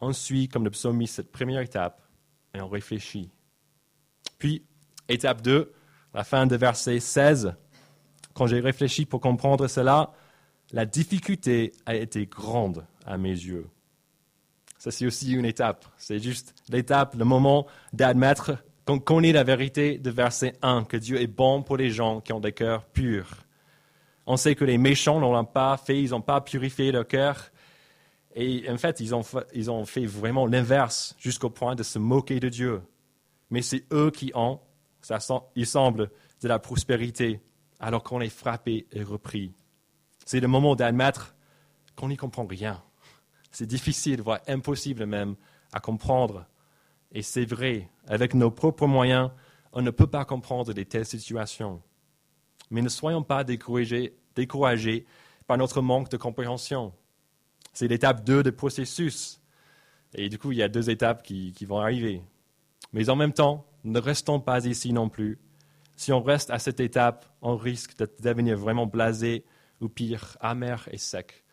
on 0.01 0.13
suit 0.13 0.49
comme 0.49 0.65
le 0.65 0.71
psalmiste 0.71 1.15
cette 1.15 1.31
première 1.31 1.61
étape 1.61 2.03
et 2.55 2.61
on 2.61 2.69
réfléchit. 2.69 3.31
Puis, 4.39 4.67
étape 5.09 5.43
2, 5.43 5.73
la 6.13 6.25
fin 6.25 6.49
de 6.49 6.57
verset 6.57 6.99
16, 6.99 7.55
quand 8.35 8.49
j'ai 8.49 8.59
réfléchi 8.59 9.07
pour 9.07 9.21
comprendre 9.21 9.69
cela, 9.69 10.13
la 10.73 10.87
difficulté 10.87 11.71
a 11.87 11.95
été 11.95 12.27
grande 12.27 12.85
à 13.07 13.17
mes 13.17 13.31
yeux. 13.31 13.69
Ça, 14.85 14.91
c'est 14.91 15.07
aussi 15.07 15.33
une 15.33 15.47
étape. 15.47 15.87
C'est 15.97 16.19
juste 16.19 16.55
l'étape, 16.69 17.15
le 17.15 17.25
moment 17.25 17.67
d'admettre 17.95 18.53
qu'on 18.85 18.99
connaît 18.99 19.33
la 19.33 19.43
vérité 19.43 19.97
de 19.97 20.11
verset 20.11 20.59
1, 20.61 20.85
que 20.85 20.99
Dieu 20.99 21.19
est 21.23 21.27
bon 21.27 21.63
pour 21.63 21.79
les 21.79 21.89
gens 21.89 22.21
qui 22.21 22.35
ont 22.35 22.41
des 22.41 22.53
cœurs 22.53 22.85
purs. 22.85 23.31
On 24.27 24.37
sait 24.37 24.55
que 24.55 24.67
les 24.67 24.77
méchants 24.77 25.21
ne 25.21 25.25
l'ont 25.25 25.47
pas 25.47 25.79
fait, 25.79 26.03
ils 26.03 26.11
n'ont 26.11 26.21
pas 26.21 26.43
purifié 26.43 26.93
leur 26.93 27.09
cœur. 27.09 27.51
Et 28.35 28.67
en 28.69 28.77
fait, 28.77 29.01
ils 29.01 29.15
ont 29.15 29.23
fait, 29.87 30.05
vraiment 30.05 30.45
l'inverse 30.45 31.17
jusqu'au 31.19 31.49
point 31.49 31.75
de 31.75 31.83
se 31.83 31.99
moquer 31.99 32.39
de 32.39 32.51
Dieu. 32.51 32.83
Mais 33.49 33.63
c'est 33.63 33.87
eux 33.91 34.11
qui 34.11 34.33
ont, 34.35 34.61
il 35.57 35.67
semble, 35.67 36.11
de 36.43 36.49
la 36.49 36.59
prospérité 36.59 37.41
alors 37.81 38.03
qu'on 38.03 38.21
est 38.21 38.29
frappé 38.29 38.87
et 38.93 39.03
repris. 39.03 39.55
C'est 40.27 40.41
le 40.41 40.49
moment 40.49 40.77
d'admettre 40.77 41.35
qu'on 41.97 42.09
n'y 42.09 42.19
comprend 42.19 42.45
rien. 42.45 42.83
C'est 43.55 43.67
difficile, 43.67 44.21
voire 44.21 44.41
impossible 44.49 45.07
même, 45.07 45.37
à 45.73 45.79
comprendre. 45.79 46.47
Et 47.13 47.23
c'est 47.23 47.45
vrai, 47.45 47.89
avec 48.09 48.35
nos 48.35 48.51
propres 48.51 48.87
moyens, 48.89 49.31
on 49.73 49.81
ne 49.81 49.91
peut 49.91 50.09
pas 50.09 50.25
comprendre 50.25 50.75
de 50.75 50.83
telles 50.83 51.07
situations. 51.07 51.81
Mais 52.71 52.83
ne 52.83 52.89
soyons 52.89 53.23
pas 53.23 53.45
découragés, 53.45 54.17
découragés 54.35 55.07
par 55.47 55.57
notre 55.57 55.83
manque 55.83 56.11
de 56.11 56.17
compréhension. 56.17 56.93
C'est 57.73 57.87
l'étape 57.87 58.25
2 58.25 58.43
du 58.43 58.51
processus. 58.51 59.41
Et 60.15 60.29
du 60.29 60.37
coup, 60.37 60.51
il 60.51 60.59
y 60.59 60.63
a 60.63 60.69
deux 60.69 60.91
étapes 60.91 61.23
qui, 61.23 61.53
qui 61.53 61.65
vont 61.65 61.79
arriver. 61.79 62.23
Mais 62.93 63.09
en 63.09 63.15
même 63.15 63.33
temps, 63.33 63.67
ne 63.85 64.01
restons 64.01 64.41
pas 64.41 64.67
ici 64.67 64.93
non 64.93 65.09
plus 65.09 65.39
si 65.97 66.13
on 66.13 66.23
reste 66.23 66.51
à 66.51 66.59
cette 66.59 66.81
étape, 66.81 67.27
on 67.41 67.57
risque 67.57 67.97
de 67.99 68.11
devenir 68.21 68.57
vraiment 68.57 68.87
blasé 68.87 69.45
ou 69.81 69.89
pire, 69.89 70.37
amer 70.41 70.89
et 70.91 70.99
sec 70.99 71.44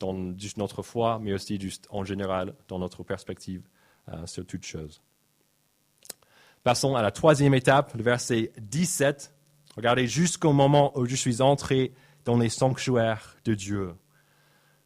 dans 0.00 0.14
notre 0.56 0.82
foi, 0.82 1.18
mais 1.20 1.32
aussi 1.32 1.60
juste 1.60 1.86
en 1.90 2.04
général 2.04 2.54
dans 2.68 2.78
notre 2.78 3.02
perspective 3.02 3.62
euh, 4.08 4.26
sur 4.26 4.46
toute 4.46 4.64
chose. 4.64 5.02
Passons 6.62 6.96
à 6.96 7.02
la 7.02 7.10
troisième 7.10 7.54
étape, 7.54 7.94
le 7.94 8.02
verset 8.02 8.52
17. 8.58 9.34
Regardez 9.76 10.06
jusqu'au 10.06 10.52
moment 10.52 10.96
où 10.98 11.06
je 11.06 11.16
suis 11.16 11.40
entré 11.40 11.92
dans 12.24 12.36
les 12.36 12.48
sanctuaires 12.48 13.36
de 13.44 13.54
Dieu. 13.54 13.94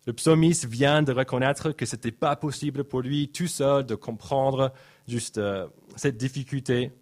Le 0.06 0.12
psalmiste 0.12 0.66
vient 0.66 1.02
de 1.02 1.12
reconnaître 1.12 1.72
que 1.72 1.86
ce 1.86 1.96
n'était 1.96 2.12
pas 2.12 2.36
possible 2.36 2.84
pour 2.84 3.00
lui 3.00 3.30
tout 3.30 3.46
seul 3.46 3.86
de 3.86 3.94
comprendre 3.94 4.72
juste 5.06 5.38
euh, 5.38 5.68
cette 5.96 6.16
difficulté. 6.16 6.92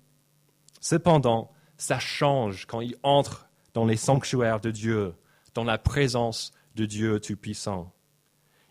Cependant, 0.81 1.50
ça 1.76 1.99
change 1.99 2.67
quand 2.67 2.81
il 2.81 2.97
entre 3.02 3.49
dans 3.73 3.87
les 3.87 3.97
sanctuaires 3.97 4.61
de 4.61 4.71
Dieu, 4.71 5.14
dans 5.55 5.64
la 5.64 5.79
présence 5.79 6.52
de 6.75 6.85
Dieu 6.85 7.21
Tout-Puissant. 7.21 7.93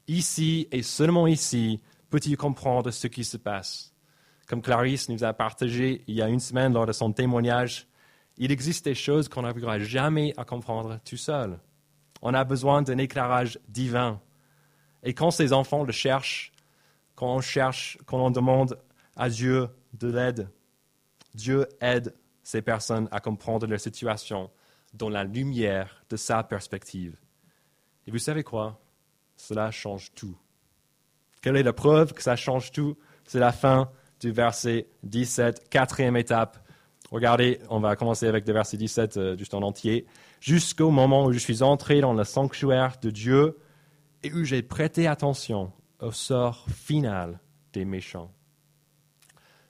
Ici 0.10 0.68
et 0.72 0.82
seulement 0.82 1.28
ici 1.28 1.80
peut-il 2.10 2.36
comprendre 2.36 2.90
ce 2.90 3.06
qui 3.06 3.24
se 3.24 3.38
passe? 3.38 3.94
Comme 4.48 4.64
Clarisse 4.64 5.08
nous 5.08 5.24
a 5.24 5.34
partagé 5.34 6.04
il 6.08 6.16
y 6.16 6.24
a 6.24 6.28
une 6.28 6.40
semaine 6.40 6.74
lors 6.74 6.88
de 6.88 6.94
son 6.94 7.14
témoignage, 7.14 7.88
il 8.38 8.52
existe 8.52 8.86
des 8.86 8.96
choses 8.96 9.30
qu'on 9.30 9.44
n'arrivera 9.44 9.78
jamais 9.78 10.34
à 10.36 10.46
comprendre 10.46 11.00
tout 11.06 11.16
seul. 11.16 11.60
On 12.24 12.34
a 12.34 12.44
besoin 12.44 12.82
d'un 12.82 12.98
éclairage 12.98 13.60
divin. 13.68 14.20
Et 15.04 15.14
quand 15.14 15.30
ces 15.30 15.54
enfants 15.54 15.84
le 15.84 15.92
cherchent, 15.92 16.54
quand 17.14 17.36
on 17.36 17.42
cherche, 17.42 18.00
quand 18.08 18.18
on 18.18 18.32
demande 18.32 18.80
à 19.16 19.30
Dieu 19.30 19.68
de 19.94 20.08
l'aide, 20.08 20.50
Dieu 21.36 21.68
aide 21.82 22.16
ces 22.42 22.64
personnes 22.64 23.08
à 23.12 23.20
comprendre 23.20 23.68
leur 23.68 23.80
situation 23.80 24.50
dans 24.92 25.10
la 25.10 25.24
lumière 25.24 26.04
de 26.10 26.18
sa 26.18 26.42
perspective. 26.42 27.16
Et 28.08 28.12
vous 28.12 28.18
savez 28.18 28.42
quoi? 28.42 28.82
Cela 29.40 29.72
change 29.72 30.12
tout. 30.16 30.38
Quelle 31.42 31.56
est 31.56 31.64
la 31.64 31.72
preuve 31.72 32.14
que 32.14 32.22
ça 32.22 32.36
change 32.36 32.74
tout? 32.74 32.98
C'est 33.24 33.40
la 33.40 33.54
fin 33.54 33.90
du 34.20 34.32
verset 34.32 34.90
17, 35.04 35.70
quatrième 35.70 36.18
étape. 36.18 36.60
Regardez, 37.10 37.60
on 37.70 37.80
va 37.80 37.96
commencer 37.96 38.28
avec 38.28 38.46
le 38.46 38.54
verset 38.54 38.76
17 38.76 39.18
euh, 39.18 39.38
juste 39.38 39.54
en 39.54 39.62
entier. 39.62 40.06
Jusqu'au 40.42 40.92
moment 40.92 41.26
où 41.26 41.32
je 41.32 41.40
suis 41.40 41.64
entré 41.64 42.02
dans 42.02 42.14
le 42.14 42.26
sanctuaire 42.26 42.98
de 43.02 43.10
Dieu 43.12 43.58
et 44.24 44.34
où 44.34 44.44
j'ai 44.44 44.62
prêté 44.62 45.08
attention 45.08 45.72
au 46.02 46.12
sort 46.12 46.66
final 46.70 47.40
des 47.72 47.86
méchants. 47.86 48.32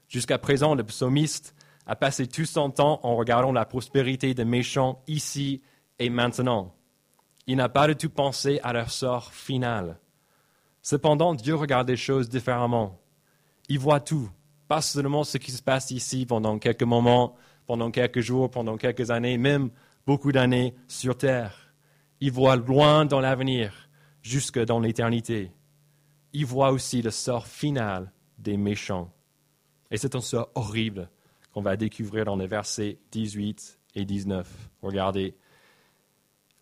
Jusqu'à 0.07 0.39
présent, 0.39 0.73
le 0.73 0.83
psalmiste 0.83 1.55
a 1.85 1.95
passé 1.95 2.25
tout 2.25 2.45
son 2.45 2.71
temps 2.71 2.99
en 3.03 3.15
regardant 3.15 3.51
la 3.51 3.65
prospérité 3.65 4.33
des 4.33 4.45
méchants 4.45 5.03
ici 5.07 5.61
et 5.99 6.09
maintenant. 6.09 6.73
Il 7.49 7.55
n'a 7.55 7.67
pas 7.67 7.87
du 7.87 7.95
tout 7.95 8.11
pensé 8.11 8.59
à 8.61 8.73
leur 8.73 8.91
sort 8.91 9.33
final. 9.33 9.97
Cependant, 10.83 11.33
Dieu 11.33 11.55
regarde 11.55 11.89
les 11.89 11.97
choses 11.97 12.29
différemment. 12.29 13.01
Il 13.69 13.79
voit 13.79 14.01
tout, 14.01 14.29
pas 14.67 14.83
seulement 14.83 15.23
ce 15.23 15.39
qui 15.39 15.51
se 15.51 15.63
passe 15.63 15.89
ici 15.89 16.27
pendant 16.27 16.59
quelques 16.59 16.83
moments, 16.83 17.35
pendant 17.65 17.89
quelques 17.89 18.19
jours, 18.19 18.51
pendant 18.51 18.77
quelques 18.77 19.09
années, 19.09 19.39
même 19.39 19.71
beaucoup 20.05 20.31
d'années 20.31 20.75
sur 20.87 21.17
Terre. 21.17 21.73
Il 22.19 22.31
voit 22.31 22.55
loin 22.55 23.05
dans 23.05 23.19
l'avenir, 23.19 23.89
jusque 24.21 24.63
dans 24.63 24.79
l'éternité. 24.79 25.51
Il 26.33 26.45
voit 26.45 26.71
aussi 26.71 27.01
le 27.01 27.09
sort 27.09 27.47
final 27.47 28.11
des 28.37 28.57
méchants. 28.57 29.11
Et 29.89 29.97
c'est 29.97 30.13
un 30.13 30.21
sort 30.21 30.51
horrible 30.53 31.09
qu'on 31.51 31.63
va 31.63 31.77
découvrir 31.77 32.25
dans 32.25 32.35
les 32.35 32.45
versets 32.45 32.99
18 33.11 33.79
et 33.95 34.05
19. 34.05 34.69
Regardez. 34.83 35.35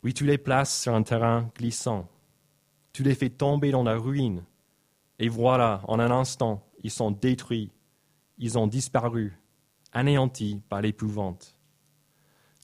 Oui, 0.08 0.14
tu 0.14 0.26
les 0.26 0.38
places 0.38 0.84
sur 0.84 0.96
un 0.96 1.04
terrain 1.04 1.52
glissant. 1.58 2.08
Tu 2.94 3.04
les 3.04 3.14
fais 3.14 3.30
tomber 3.30 3.72
dans 3.72 3.84
la 3.84 3.98
ruine. 3.98 4.46
Et 5.20 5.28
voilà, 5.28 5.82
en 5.90 6.00
un 6.00 6.12
instant, 6.12 6.66
ils 6.82 6.92
sont 6.92 7.12
détruits. 7.12 7.74
Ils 8.38 8.58
ont 8.58 8.68
disparu, 8.68 9.38
anéantis 9.92 10.62
par 10.70 10.80
l'épouvante. 10.80 11.58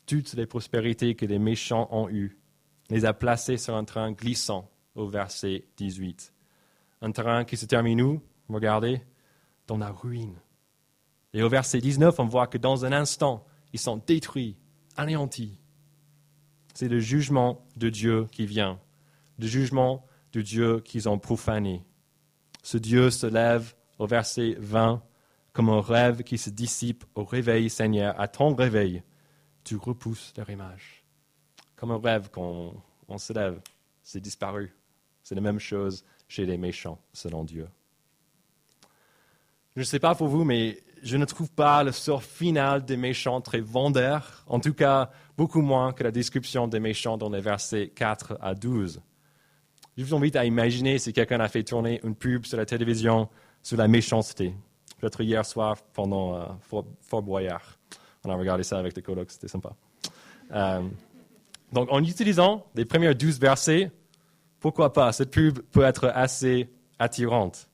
Toutes 0.06 0.36
les 0.36 0.46
prospérités 0.46 1.16
que 1.16 1.26
les 1.26 1.38
méchants 1.38 1.90
ont 1.92 2.08
eues, 2.08 2.38
les 2.90 3.04
a 3.04 3.14
placées 3.14 3.58
sur 3.58 3.76
un 3.76 3.84
terrain 3.84 4.14
glissant 4.14 4.72
au 4.96 5.10
verset 5.10 5.66
18. 5.76 6.34
Un 7.02 7.12
terrain 7.12 7.44
qui 7.44 7.58
se 7.58 7.66
termine 7.66 8.02
où? 8.02 8.22
Regardez, 8.48 9.02
dans 9.68 9.78
la 9.78 9.92
ruine. 9.92 10.40
Et 11.34 11.44
au 11.44 11.50
verset 11.50 11.82
19, 11.82 12.18
on 12.22 12.26
voit 12.26 12.48
que 12.48 12.58
dans 12.58 12.86
un 12.86 12.94
instant, 12.94 13.46
ils 13.74 13.82
sont 13.82 13.98
détruits, 13.98 14.56
anéantis. 14.96 15.58
C'est 16.74 16.88
le 16.88 17.00
jugement 17.00 17.65
de 17.77 17.89
Dieu 17.89 18.27
qui 18.32 18.46
vient, 18.46 18.80
le 19.39 19.48
jugement 19.48 20.06
de 20.32 20.42
Dieu 20.42 20.80
qu'ils 20.80 21.08
ont 21.08 21.20
profané. 21.20 21.84
Ce 22.63 22.77
Dieu 22.77 23.12
se 23.12 23.27
lève 23.27 23.75
au 24.00 24.08
verset 24.08 24.56
20 24.60 25.03
comme 25.53 25.70
un 25.70 25.82
rêve 25.82 26.24
qui 26.24 26.38
se 26.38 26.50
dissipe 26.50 27.06
au 27.13 27.24
réveil, 27.24 27.70
Seigneur. 27.70 28.20
À 28.20 28.27
ton 28.27 28.56
réveil, 28.56 29.03
tu 29.63 29.75
repousses 29.75 30.34
leur 30.36 30.50
image. 30.50 31.03
Comme 31.75 31.92
un 31.92 32.00
rêve 32.00 32.30
qu'on 32.32 32.74
on 33.08 33.18
se 33.20 33.34
lève, 33.34 33.62
c'est 34.01 34.20
disparu. 34.20 34.75
C'est 35.22 35.36
la 35.36 35.42
même 35.42 35.60
chose 35.60 36.03
chez 36.27 36.46
les 36.46 36.58
méchants, 36.58 37.00
selon 37.13 37.44
Dieu. 37.44 37.68
Je 39.75 39.82
ne 39.82 39.86
sais 39.86 40.00
pas 40.00 40.15
pour 40.15 40.27
vous, 40.27 40.44
mais 40.44 40.84
je 41.03 41.18
ne 41.18 41.25
trouve 41.25 41.51
pas 41.51 41.84
le 41.84 41.92
sort 41.92 42.24
final 42.24 42.84
des 42.86 42.98
méchants 42.98 43.42
très 43.42 43.60
vendeur, 43.60 44.44
en 44.48 44.60
tout 44.60 44.74
cas 44.74 45.12
beaucoup 45.38 45.62
moins 45.62 45.94
que 45.94 46.04
la 46.04 46.12
description 46.12 46.68
des 46.68 46.80
méchants 46.80 47.18
dans 47.18 47.30
les 47.30 47.42
versets 47.42 47.90
4 47.90 48.38
à 48.42 48.56
12. 48.56 49.02
Je 49.98 50.04
vous 50.04 50.16
invite 50.16 50.36
à 50.36 50.46
imaginer 50.46 50.98
si 50.98 51.13
quelqu'un 51.13 51.40
a 51.40 51.48
fait 51.48 51.63
tourner 51.63 52.00
une 52.04 52.16
pub 52.16 52.46
sur 52.46 52.58
la 52.58 52.66
télévision 52.66 53.30
sur 53.62 53.78
la 53.78 53.88
méchanceté. 53.88 54.54
Peut-être 55.00 55.22
hier 55.22 55.46
soir 55.46 55.78
pendant 55.94 56.36
euh, 56.36 56.46
Fort, 57.02 57.22
Boyard. 57.22 57.78
On 58.24 58.30
a 58.30 58.36
regardé 58.36 58.63
ça 58.63 58.80
avec 58.80 58.96
les 58.96 59.02
colocs, 59.02 59.32
c'était 59.32 59.48
sympa. 59.48 59.75
Euh, 60.52 60.82
donc 61.72 61.92
en 61.92 62.04
utilisant 62.04 62.66
les 62.75 62.86
premiers 62.86 63.13
12 63.13 63.40
versets, 63.40 63.92
pourquoi 64.60 64.94
pas, 64.94 65.12
cette 65.12 65.32
pub 65.32 65.60
peut 65.72 65.84
être 65.84 66.12
assez 66.13 66.70
attirante. 67.00 67.70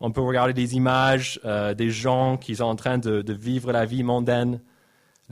On 0.00 0.10
peut 0.10 0.20
regarder 0.20 0.52
des 0.52 0.74
images 0.74 1.40
euh, 1.44 1.74
des 1.74 1.90
gens 1.90 2.36
qui 2.36 2.56
sont 2.56 2.64
en 2.64 2.76
train 2.76 2.98
de, 2.98 3.32
vivre 3.32 3.72
la 3.72 3.86
vie 3.86 4.02
mondaine. 4.02 4.60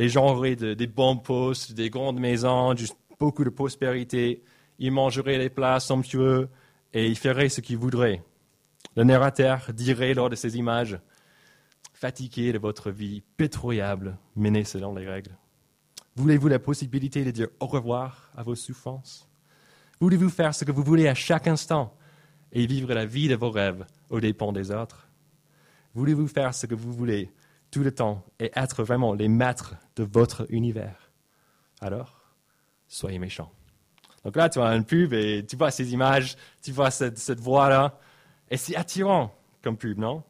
Les 0.01 0.09
gens 0.09 0.31
auraient 0.31 0.57
des 0.57 0.87
bons 0.87 1.19
postes, 1.19 1.73
des 1.75 1.91
grandes 1.91 2.19
maisons, 2.19 2.75
juste 2.75 2.97
beaucoup 3.19 3.45
de 3.45 3.51
prospérité. 3.51 4.43
Ils 4.79 4.91
mangeraient 4.91 5.37
les 5.37 5.51
plats 5.51 5.79
somptueux 5.79 6.49
et 6.95 7.07
ils 7.07 7.19
feraient 7.19 7.51
ce 7.51 7.61
qu'ils 7.61 7.77
voudraient. 7.77 8.25
Le 8.97 9.05
narrateur 9.05 9.71
dirait 9.75 10.15
lors 10.15 10.31
de 10.31 10.37
ces 10.37 10.57
images 10.57 10.99
Fatigué 11.93 12.51
de 12.55 12.59
votre 12.59 12.91
vie 12.91 13.23
pétroyable 13.37 14.17
menée 14.37 14.65
selon 14.65 14.95
les 14.95 15.07
règles. 15.07 15.37
Voulez-vous 16.17 16.49
la 16.49 16.59
possibilité 16.59 17.23
de 17.23 17.31
dire 17.31 17.49
au 17.61 17.67
revoir 17.67 18.33
à 18.35 18.43
vos 18.43 18.55
souffrances? 18.55 19.29
Voulez-vous 20.01 20.31
faire 20.31 20.55
ce 20.55 20.65
que 20.65 20.73
vous 20.73 20.83
voulez 20.83 21.09
à 21.09 21.15
chaque 21.15 21.47
instant 21.47 21.95
et 22.53 22.65
vivre 22.65 22.95
la 22.95 23.05
vie 23.05 23.29
de 23.29 23.37
vos 23.37 23.51
rêves 23.51 23.85
aux 24.09 24.21
dépens 24.21 24.55
des 24.55 24.71
autres? 24.71 25.11
Voulez-vous 25.93 26.27
faire 26.27 26.55
ce 26.55 26.65
que 26.65 26.75
vous 26.75 26.91
voulez 26.91 27.31
tout 27.71 27.83
le 27.83 27.93
temps 27.93 28.25
et 28.39 28.51
être 28.55 28.83
vraiment 28.83 29.15
les 29.15 29.29
maîtres 29.29 29.77
de 29.97 30.03
votre 30.03 30.47
univers 30.51 31.13
Alors, 31.81 32.35
soyez 32.89 33.19
méchants. 33.19 33.53
Donc 34.25 34.37
là, 34.37 34.49
tu 34.49 34.59
vois 34.59 34.75
une 34.75 34.85
pub 34.85 35.13
et 35.13 35.45
tu 35.47 35.57
vois 35.57 35.71
ces 35.71 35.93
images, 35.93 36.37
tu 36.63 36.73
vois 36.73 36.91
cette, 36.91 37.19
cette 37.19 37.41
voix-là, 37.41 37.99
et 38.51 38.57
c'est 38.57 38.77
attirant 38.77 39.35
comme 39.63 39.77
pub, 39.77 39.99
non? 39.99 40.23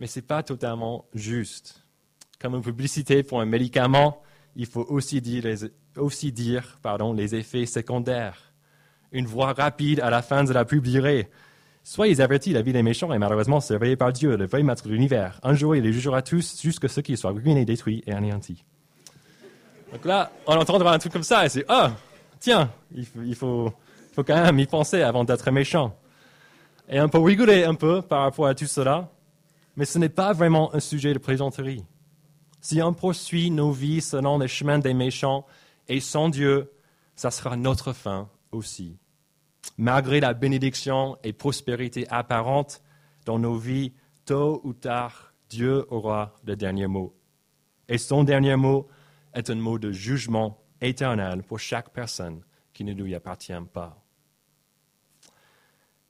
Mais 0.00 0.06
ce 0.06 0.18
n'est 0.18 0.26
pas 0.26 0.42
totalement 0.42 1.06
juste. 1.14 1.84
Comme 2.40 2.54
une 2.54 2.62
publicité 2.62 3.22
pour 3.22 3.40
un 3.40 3.44
médicament, 3.44 4.22
il 4.56 4.66
faut 4.66 4.84
aussi 4.88 5.20
dire 5.20 5.44
les, 5.44 5.70
aussi 5.96 6.32
dire 6.32 6.78
pardon, 6.82 7.12
les 7.12 7.34
effets 7.34 7.66
secondaires. 7.66 8.52
Une 9.12 9.26
voix 9.26 9.52
rapide 9.52 10.00
à 10.00 10.10
la 10.10 10.22
fin 10.22 10.44
de 10.44 10.52
la 10.52 10.64
pub 10.64 10.84
dirait 10.84 11.30
Soyez 11.84 12.20
avertis, 12.20 12.52
la 12.52 12.62
vie 12.62 12.72
des 12.72 12.82
méchants 12.82 13.12
est 13.12 13.18
malheureusement 13.18 13.60
surveillée 13.60 13.96
par 13.96 14.12
Dieu, 14.12 14.36
le 14.36 14.46
vrai 14.46 14.62
maître 14.62 14.84
de 14.84 14.92
l'univers. 14.92 15.40
Un 15.42 15.54
jour, 15.54 15.74
il 15.74 15.82
les 15.82 15.92
jugera 15.92 16.22
tous 16.22 16.60
jusqu'à 16.62 16.88
ce 16.88 17.00
qu'ils 17.00 17.18
soient 17.18 17.32
ruinés, 17.32 17.64
détruits 17.64 18.04
et 18.06 18.12
anéantis. 18.12 18.64
Donc 19.92 20.04
là, 20.04 20.30
on 20.46 20.54
entendra 20.54 20.94
un 20.94 20.98
truc 20.98 21.12
comme 21.12 21.24
ça 21.24 21.44
et 21.44 21.48
c'est 21.48 21.64
Ah, 21.68 21.92
tiens, 22.38 22.70
il 22.94 23.04
faut, 23.04 23.22
il 23.22 23.34
faut, 23.34 23.72
faut 24.12 24.22
quand 24.22 24.40
même 24.40 24.58
y 24.60 24.66
penser 24.66 25.02
avant 25.02 25.24
d'être 25.24 25.50
méchant. 25.50 25.96
Et 26.88 27.00
on 27.00 27.08
peut 27.08 27.18
rigoler 27.18 27.64
un 27.64 27.74
peu 27.74 28.00
par 28.00 28.22
rapport 28.22 28.46
à 28.46 28.54
tout 28.54 28.66
cela, 28.66 29.10
mais 29.76 29.84
ce 29.84 29.98
n'est 29.98 30.08
pas 30.08 30.32
vraiment 30.32 30.74
un 30.74 30.80
sujet 30.80 31.12
de 31.12 31.18
plaisanterie. 31.18 31.84
Si 32.60 32.80
on 32.80 32.94
poursuit 32.94 33.50
nos 33.50 33.72
vies 33.72 34.00
selon 34.00 34.38
les 34.38 34.48
chemins 34.48 34.78
des 34.78 34.94
méchants 34.94 35.46
et 35.88 35.98
sans 35.98 36.28
Dieu, 36.28 36.70
ça 37.16 37.32
sera 37.32 37.56
notre 37.56 37.92
fin 37.92 38.28
aussi. 38.52 38.98
Malgré 39.78 40.20
la 40.20 40.34
bénédiction 40.34 41.16
et 41.22 41.32
prospérité 41.32 42.06
apparente 42.08 42.82
dans 43.24 43.38
nos 43.38 43.56
vies, 43.56 43.92
tôt 44.24 44.60
ou 44.64 44.72
tard, 44.72 45.32
Dieu 45.48 45.86
aura 45.90 46.34
le 46.44 46.56
dernier 46.56 46.86
mot. 46.86 47.14
Et 47.88 47.98
son 47.98 48.24
dernier 48.24 48.56
mot 48.56 48.88
est 49.34 49.50
un 49.50 49.54
mot 49.54 49.78
de 49.78 49.92
jugement 49.92 50.62
éternel 50.80 51.42
pour 51.42 51.58
chaque 51.58 51.90
personne 51.90 52.42
qui 52.72 52.84
ne 52.84 52.92
lui 52.92 53.14
appartient 53.14 53.52
pas. 53.72 54.02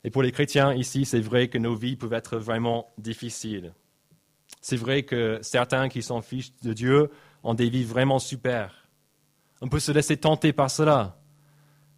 Et 0.05 0.11
pour 0.11 0.23
les 0.23 0.33
chrétiens 0.33 0.75
ici, 0.75 1.05
c'est 1.05 1.21
vrai 1.21 1.49
que 1.49 1.59
nos 1.59 1.75
vies 1.75 1.97
peuvent 1.97 2.13
être 2.13 2.37
vraiment 2.37 2.93
difficiles. 2.99 3.73
C'est 4.61 4.77
vrai 4.77 5.05
que 5.05 5.39
certains 5.43 5.89
qui 5.89 6.03
sont 6.03 6.23
fils 6.23 6.53
de 6.63 6.73
Dieu 6.73 7.11
ont 7.43 7.55
des 7.55 7.71
vies 7.71 7.85
vraiment 7.85 8.19
super. 8.19 8.89
On 9.61 9.69
peut 9.69 9.81
se 9.81 9.93
laisser 9.93 10.17
tenter 10.17 10.53
par 10.53 10.71
cela. 10.71 11.22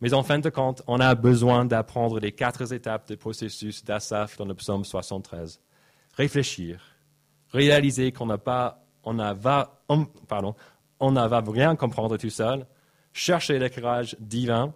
Mais 0.04 0.12
en 0.12 0.22
fin 0.22 0.38
de 0.38 0.50
compte, 0.50 0.82
on 0.86 1.00
a 1.00 1.14
besoin 1.14 1.64
d'apprendre 1.64 2.20
les 2.20 2.30
quatre 2.30 2.74
étapes 2.74 3.08
du 3.08 3.16
processus 3.16 3.82
d'Assaf 3.82 4.36
dans 4.36 4.44
le 4.44 4.52
psaume 4.52 4.84
73. 4.84 5.62
Réfléchir, 6.12 6.82
réaliser 7.48 8.12
qu'on 8.12 8.26
n'a 8.26 8.36
pas, 8.36 8.84
on 9.02 9.14
ne 9.14 9.32
va 9.32 9.80
rien 11.46 11.74
comprendre 11.74 12.18
tout 12.18 12.28
seul, 12.28 12.66
chercher 13.14 13.58
l'éclairage 13.58 14.14
divin 14.20 14.74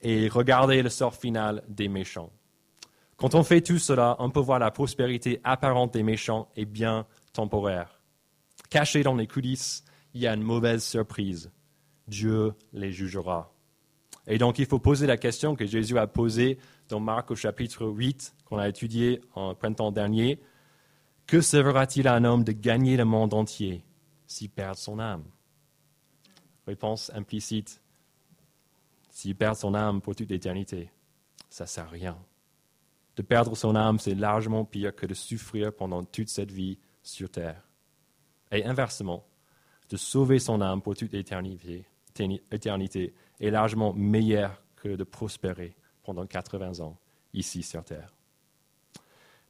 et 0.00 0.26
regarder 0.26 0.82
le 0.82 0.90
sort 0.90 1.14
final 1.14 1.62
des 1.68 1.86
méchants. 1.86 2.32
Quand 3.16 3.36
on 3.36 3.44
fait 3.44 3.60
tout 3.60 3.78
cela, 3.78 4.16
on 4.18 4.30
peut 4.30 4.40
voir 4.40 4.58
la 4.58 4.72
prospérité 4.72 5.40
apparente 5.44 5.92
des 5.92 6.02
méchants 6.02 6.48
est 6.56 6.64
bien 6.64 7.06
temporaire. 7.32 8.00
Caché 8.68 9.04
dans 9.04 9.14
les 9.14 9.28
coulisses, 9.28 9.84
il 10.12 10.22
y 10.22 10.26
a 10.26 10.34
une 10.34 10.42
mauvaise 10.42 10.82
surprise. 10.82 11.52
Dieu 12.08 12.54
les 12.72 12.90
jugera. 12.90 13.53
Et 14.26 14.38
donc, 14.38 14.58
il 14.58 14.66
faut 14.66 14.78
poser 14.78 15.06
la 15.06 15.16
question 15.16 15.54
que 15.54 15.66
Jésus 15.66 15.98
a 15.98 16.06
posée 16.06 16.58
dans 16.88 17.00
Marc 17.00 17.30
au 17.30 17.36
chapitre 17.36 17.86
8, 17.86 18.34
qu'on 18.44 18.58
a 18.58 18.68
étudié 18.68 19.20
en 19.34 19.54
printemps 19.54 19.92
dernier. 19.92 20.40
Que 21.26 21.40
servira-t-il 21.40 22.08
à 22.08 22.14
un 22.14 22.24
homme 22.24 22.44
de 22.44 22.52
gagner 22.52 22.96
le 22.96 23.04
monde 23.04 23.34
entier 23.34 23.84
s'il 24.26 24.50
perd 24.50 24.76
son 24.76 24.98
âme? 24.98 25.24
Réponse 26.66 27.10
implicite. 27.14 27.80
S'il 29.10 29.36
perd 29.36 29.56
son 29.56 29.74
âme 29.74 30.00
pour 30.00 30.16
toute 30.16 30.30
l'éternité, 30.30 30.90
ça 31.48 31.64
ne 31.64 31.68
sert 31.68 31.84
à 31.84 31.88
rien. 31.88 32.18
De 33.16 33.22
perdre 33.22 33.56
son 33.56 33.76
âme, 33.76 33.98
c'est 33.98 34.14
largement 34.14 34.64
pire 34.64 34.94
que 34.94 35.06
de 35.06 35.14
souffrir 35.14 35.72
pendant 35.72 36.02
toute 36.02 36.28
cette 36.28 36.50
vie 36.50 36.78
sur 37.02 37.30
terre. 37.30 37.62
Et 38.50 38.64
inversement, 38.64 39.24
de 39.90 39.96
sauver 39.96 40.38
son 40.38 40.60
âme 40.60 40.82
pour 40.82 40.96
toute 40.96 41.14
éternité, 41.14 41.86
éternité 42.20 43.14
est 43.40 43.50
largement 43.50 43.92
meilleur 43.94 44.62
que 44.76 44.88
de 44.88 45.04
prospérer 45.04 45.76
pendant 46.02 46.26
80 46.26 46.80
ans 46.80 46.98
ici 47.32 47.62
sur 47.62 47.84
terre. 47.84 48.14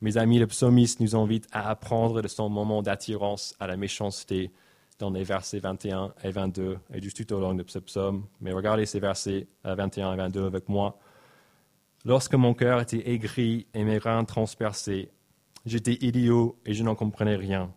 Mes 0.00 0.16
amis, 0.16 0.38
le 0.38 0.46
psalmiste 0.46 1.00
nous 1.00 1.16
invite 1.16 1.48
à 1.52 1.70
apprendre 1.70 2.20
de 2.20 2.28
son 2.28 2.48
moment 2.48 2.82
d'attirance 2.82 3.54
à 3.60 3.66
la 3.66 3.76
méchanceté 3.76 4.52
dans 4.98 5.10
les 5.10 5.24
versets 5.24 5.58
21 5.58 6.14
et 6.22 6.30
22 6.30 6.78
et 6.92 7.00
juste 7.00 7.26
tout 7.26 7.34
au 7.34 7.40
long 7.40 7.54
de 7.54 7.64
ce 7.66 7.78
psaume. 7.78 8.26
Mais 8.40 8.52
regardez 8.52 8.86
ces 8.86 9.00
versets 9.00 9.48
21 9.64 10.14
et 10.14 10.16
22 10.16 10.46
avec 10.46 10.68
moi. 10.68 10.98
Lorsque 12.04 12.34
mon 12.34 12.54
cœur 12.54 12.80
était 12.80 13.10
aigri 13.10 13.66
et 13.72 13.82
mes 13.82 13.98
reins 13.98 14.24
transpercés, 14.24 15.10
j'étais 15.64 15.94
idiot 16.04 16.58
et 16.66 16.74
je 16.74 16.82
n'en 16.82 16.94
comprenais 16.94 17.36
rien. 17.36 17.72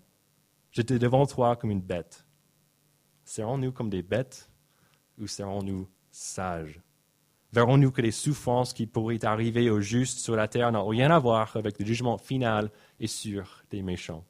J'étais 0.71 0.99
devant 0.99 1.25
toi 1.25 1.55
comme 1.55 1.71
une 1.71 1.81
bête. 1.81 2.25
Serons-nous 3.23 3.71
comme 3.71 3.89
des 3.89 4.03
bêtes 4.03 4.49
ou 5.17 5.27
serons-nous 5.27 5.87
sages? 6.11 6.81
Verrons-nous 7.53 7.91
que 7.91 8.01
les 8.01 8.11
souffrances 8.11 8.73
qui 8.73 8.87
pourraient 8.87 9.23
arriver 9.23 9.69
aux 9.69 9.79
justes 9.79 10.19
sur 10.19 10.35
la 10.35 10.47
terre 10.47 10.71
n'ont 10.71 10.87
rien 10.87 11.11
à 11.11 11.19
voir 11.19 11.55
avec 11.55 11.79
le 11.79 11.85
jugement 11.85 12.17
final 12.17 12.71
et 12.99 13.07
sûr 13.07 13.63
des 13.69 13.81
méchants? 13.81 14.25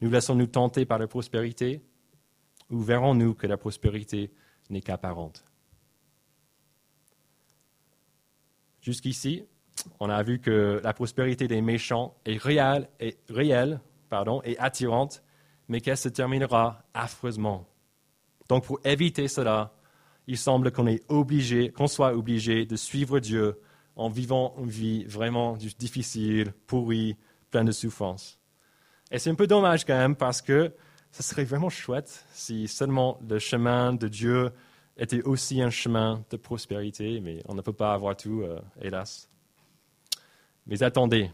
Nous 0.00 0.10
laissons-nous 0.10 0.46
tenter 0.46 0.84
par 0.84 0.98
la 0.98 1.06
prospérité? 1.06 1.82
Ou 2.70 2.80
verrons-nous 2.80 3.34
que 3.34 3.46
la 3.46 3.56
prospérité 3.56 4.32
n'est 4.70 4.80
qu'apparente? 4.80 5.44
Jusqu'ici, 8.80 9.44
on 9.98 10.08
a 10.08 10.22
vu 10.22 10.40
que 10.40 10.80
la 10.82 10.92
prospérité 10.92 11.48
des 11.48 11.60
méchants 11.60 12.16
est 12.24 12.42
réelle, 12.42 12.88
et, 14.44 14.58
attirante, 14.58 15.22
mais 15.68 15.80
qu'elle 15.80 15.96
se 15.96 16.08
terminera 16.08 16.82
affreusement. 16.94 17.69
Donc, 18.50 18.64
pour 18.64 18.80
éviter 18.84 19.28
cela, 19.28 19.72
il 20.26 20.36
semble 20.36 20.72
qu'on 20.72 20.88
est 20.88 21.04
soit 21.86 22.16
obligé 22.16 22.66
de 22.66 22.74
suivre 22.74 23.20
Dieu 23.20 23.60
en 23.94 24.08
vivant 24.08 24.56
une 24.58 24.68
vie 24.68 25.04
vraiment 25.04 25.56
difficile, 25.56 26.52
pourrie, 26.66 27.16
pleine 27.52 27.66
de 27.66 27.72
souffrances. 27.72 28.40
Et 29.12 29.20
c'est 29.20 29.30
un 29.30 29.36
peu 29.36 29.46
dommage 29.46 29.84
quand 29.84 29.96
même 29.96 30.16
parce 30.16 30.42
que 30.42 30.74
ce 31.12 31.22
serait 31.22 31.44
vraiment 31.44 31.68
chouette 31.68 32.26
si 32.32 32.66
seulement 32.66 33.20
le 33.28 33.38
chemin 33.38 33.92
de 33.92 34.08
Dieu 34.08 34.50
était 34.96 35.22
aussi 35.22 35.62
un 35.62 35.70
chemin 35.70 36.24
de 36.30 36.36
prospérité, 36.36 37.20
mais 37.20 37.44
on 37.46 37.54
ne 37.54 37.62
peut 37.62 37.72
pas 37.72 37.92
avoir 37.92 38.16
tout, 38.16 38.42
euh, 38.42 38.58
hélas. 38.82 39.30
Mais 40.66 40.82
attendez, 40.82 41.30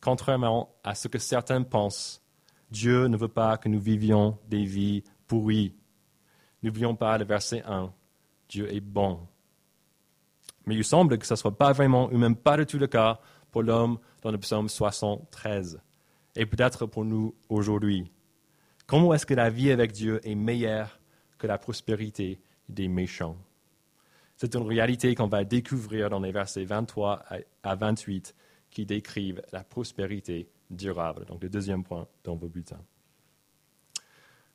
contrairement 0.00 0.74
à 0.82 0.96
ce 0.96 1.06
que 1.06 1.20
certains 1.20 1.62
pensent, 1.62 2.20
Dieu 2.72 3.06
ne 3.06 3.16
veut 3.16 3.28
pas 3.28 3.56
que 3.56 3.68
nous 3.68 3.80
vivions 3.80 4.36
des 4.48 4.64
vies 4.64 5.04
pourries. 5.28 5.76
N'oublions 6.64 6.96
pas 6.96 7.18
le 7.18 7.26
verset 7.26 7.62
1. 7.66 7.92
Dieu 8.48 8.72
est 8.72 8.80
bon. 8.80 9.20
Mais 10.64 10.74
il 10.74 10.82
semble 10.82 11.18
que 11.18 11.26
ce 11.26 11.34
ne 11.34 11.36
soit 11.36 11.58
pas 11.58 11.72
vraiment, 11.72 12.06
ou 12.06 12.16
même 12.16 12.36
pas 12.36 12.56
du 12.56 12.64
tout 12.64 12.78
le 12.78 12.86
cas, 12.86 13.20
pour 13.50 13.62
l'homme 13.62 13.98
dans 14.22 14.30
le 14.30 14.38
psaume 14.38 14.70
73, 14.70 15.78
et 16.34 16.46
peut-être 16.46 16.86
pour 16.86 17.04
nous 17.04 17.34
aujourd'hui. 17.50 18.10
Comment 18.86 19.12
est-ce 19.12 19.26
que 19.26 19.34
la 19.34 19.50
vie 19.50 19.70
avec 19.70 19.92
Dieu 19.92 20.26
est 20.26 20.34
meilleure 20.34 20.98
que 21.36 21.46
la 21.46 21.58
prospérité 21.58 22.40
des 22.70 22.88
méchants? 22.88 23.36
C'est 24.38 24.54
une 24.54 24.66
réalité 24.66 25.14
qu'on 25.14 25.28
va 25.28 25.44
découvrir 25.44 26.08
dans 26.08 26.20
les 26.20 26.32
versets 26.32 26.64
23 26.64 27.24
à 27.62 27.74
28 27.74 28.34
qui 28.70 28.86
décrivent 28.86 29.42
la 29.52 29.62
prospérité 29.64 30.48
durable. 30.70 31.26
Donc 31.26 31.42
le 31.42 31.50
deuxième 31.50 31.84
point 31.84 32.08
dans 32.24 32.36
vos 32.36 32.48
bulletins. 32.48 32.82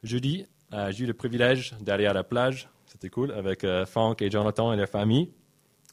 Jeudi, 0.01 0.47
euh, 0.73 0.91
j'ai 0.91 1.03
eu 1.03 1.07
le 1.07 1.13
privilège 1.13 1.75
d'aller 1.79 2.05
à 2.05 2.13
la 2.13 2.23
plage. 2.23 2.69
C'était 2.85 3.09
cool 3.09 3.31
avec 3.31 3.63
euh, 3.63 3.85
et 4.19 4.31
Jonathan 4.31 4.73
et 4.73 4.77
leur 4.77 4.89
famille. 4.89 5.31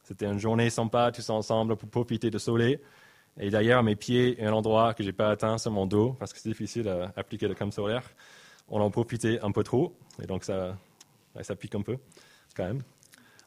C'était 0.03 0.27
une 0.27 0.39
journée 0.39 0.71
sympa, 0.71 1.11
tous 1.13 1.29
ensemble, 1.31 1.77
pour 1.77 1.89
profiter 1.89 2.31
du 2.31 2.39
soleil. 2.39 2.79
Et 3.39 3.51
d'ailleurs, 3.51 3.83
mes 3.83 3.97
pieds 3.97 4.43
un 4.43 4.53
endroit 4.53 4.95
que 4.95 5.03
je 5.03 5.09
n'ai 5.09 5.13
pas 5.13 5.31
atteint 5.31 5.59
sur 5.59 5.71
mon 5.71 5.87
dos, 5.87 6.15
parce 6.19 6.33
que 6.33 6.39
c'est 6.39 6.49
difficile 6.49 6.89
à 6.89 7.13
appliquer 7.17 7.49
le 7.49 7.55
crème 7.55 7.73
solaire, 7.73 8.05
on 8.69 8.81
en 8.81 8.91
profitait 8.91 9.41
un 9.43 9.51
peu 9.51 9.63
trop. 9.63 9.97
Et 10.23 10.27
donc, 10.27 10.45
ça, 10.45 10.77
ça 11.43 11.57
pique 11.57 11.75
un 11.75 11.83
peu, 11.83 11.99
quand 12.57 12.65
même. 12.65 12.83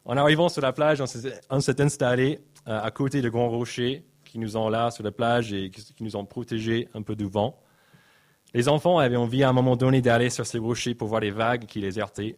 En 0.04 0.16
arrivant 0.16 0.48
sur 0.48 0.62
la 0.62 0.72
plage, 0.72 1.00
on 1.00 1.60
s'est 1.60 1.80
installé 1.80 2.40
euh, 2.68 2.80
à 2.80 2.90
côté 2.90 3.20
de 3.22 3.28
grands 3.28 3.48
rochers 3.48 4.04
qui 4.24 4.38
nous 4.38 4.56
ont 4.56 4.68
là 4.68 4.90
sur 4.90 5.02
la 5.02 5.10
plage 5.10 5.52
et 5.52 5.70
qui 5.70 6.04
nous 6.04 6.16
ont 6.16 6.24
protégés 6.24 6.88
un 6.94 7.02
peu 7.02 7.16
du 7.16 7.26
vent. 7.26 7.58
Les 8.54 8.68
enfants 8.68 8.98
avaient 8.98 9.16
envie 9.16 9.42
à 9.42 9.48
un 9.48 9.52
moment 9.52 9.76
donné 9.76 10.02
d'aller 10.02 10.30
sur 10.30 10.46
ces 10.46 10.58
rochers 10.58 10.94
pour 10.94 11.08
voir 11.08 11.20
les 11.20 11.30
vagues 11.30 11.66
qui 11.66 11.80
les 11.80 11.98
heurtaient. 11.98 12.36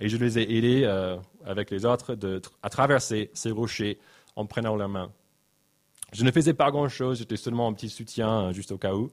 Et 0.00 0.08
je 0.08 0.16
les 0.16 0.38
ai 0.38 0.56
aidés 0.56 0.82
euh, 0.84 1.16
avec 1.44 1.70
les 1.70 1.84
autres 1.84 2.16
à 2.62 2.70
traverser 2.70 3.30
ces 3.34 3.50
rochers 3.50 3.98
en 4.34 4.46
prenant 4.46 4.74
leurs 4.76 4.88
mains. 4.88 5.12
Je 6.12 6.24
ne 6.24 6.30
faisais 6.30 6.54
pas 6.54 6.70
grand-chose, 6.70 7.18
j'étais 7.18 7.36
seulement 7.36 7.68
un 7.68 7.72
petit 7.72 7.88
soutien 7.88 8.46
euh, 8.46 8.52
juste 8.52 8.72
au 8.72 8.78
cas 8.78 8.94
où. 8.94 9.10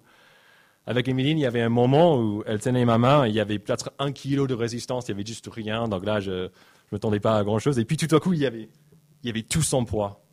Avec 0.88 1.08
Emeline, 1.08 1.38
il 1.38 1.42
y 1.42 1.46
avait 1.46 1.62
un 1.62 1.70
moment 1.70 2.18
où 2.18 2.44
elle 2.46 2.60
tenait 2.60 2.86
ma 2.86 2.98
main, 2.98 3.28
il 3.28 3.36
y 3.36 3.42
avait 3.42 3.60
peut-être 3.60 3.92
un 4.00 4.12
kilo 4.14 4.48
de 4.48 4.54
résistance, 4.54 5.08
il 5.08 5.12
y 5.12 5.14
avait 5.14 5.26
juste 5.26 5.48
rien, 5.52 5.90
donc 5.90 6.06
là, 6.06 6.22
je 6.22 6.32
ne 6.32 6.50
m'attendais 6.94 7.20
pas 7.20 7.38
à 7.38 7.44
grand-chose. 7.44 7.78
Et 7.78 7.84
puis 7.84 7.98
tout 7.98 8.16
à 8.16 8.20
coup, 8.22 8.32
il 8.32 8.40
y 8.40 8.46
avait, 8.46 8.70
il 9.22 9.28
y 9.28 9.30
avait 9.30 9.44
tout 9.44 9.62
son 9.62 9.84
poids. 9.84 10.24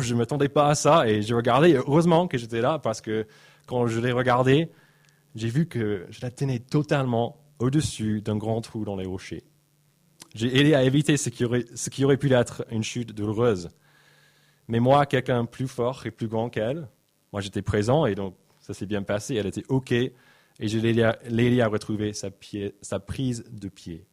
je 0.00 0.12
ne 0.12 0.18
m'attendais 0.18 0.48
pas 0.48 0.66
à 0.66 0.74
ça, 0.74 1.08
et 1.08 1.22
je 1.22 1.32
regardais, 1.32 1.74
heureusement 1.74 2.26
que 2.26 2.36
j'étais 2.36 2.60
là, 2.60 2.80
parce 2.80 3.00
que 3.00 3.26
quand 3.66 3.86
je 3.86 4.00
l'ai 4.00 4.10
regardé, 4.10 4.68
j'ai 5.34 5.48
vu 5.48 5.66
que 5.66 6.06
je 6.10 6.20
la 6.22 6.30
tenais 6.30 6.60
totalement 6.60 7.44
au-dessus 7.58 8.20
d'un 8.20 8.36
grand 8.36 8.60
trou 8.60 8.84
dans 8.84 8.96
les 8.96 9.06
rochers. 9.06 9.44
J'ai 10.34 10.58
aidé 10.58 10.74
à 10.74 10.82
éviter 10.82 11.16
ce 11.16 11.30
qui, 11.30 11.44
aurait, 11.44 12.16
pu 12.16 12.32
être 12.32 12.64
une 12.70 12.82
chute 12.82 13.12
douloureuse. 13.12 13.68
Mais 14.66 14.80
moi, 14.80 15.06
quelqu'un 15.06 15.44
plus 15.44 15.68
fort 15.68 16.04
et 16.06 16.10
plus 16.10 16.26
grand 16.26 16.50
qu'elle, 16.50 16.88
moi 17.32 17.40
j'étais 17.40 17.62
présent, 17.62 18.06
et 18.06 18.14
donc 18.14 18.34
ça 18.58 18.74
s'est 18.74 18.86
bien 18.86 19.02
passé, 19.02 19.34
elle 19.36 19.46
était 19.46 19.64
OK, 19.68 19.92
et 19.92 20.12
je 20.60 20.78
l'ai 20.78 21.46
aidé 21.46 21.60
à 21.60 21.68
retrouver 21.68 22.12
sa, 22.12 22.30
sa 22.80 22.98
prise 22.98 23.44
de 23.50 23.68
pied. 23.68 24.06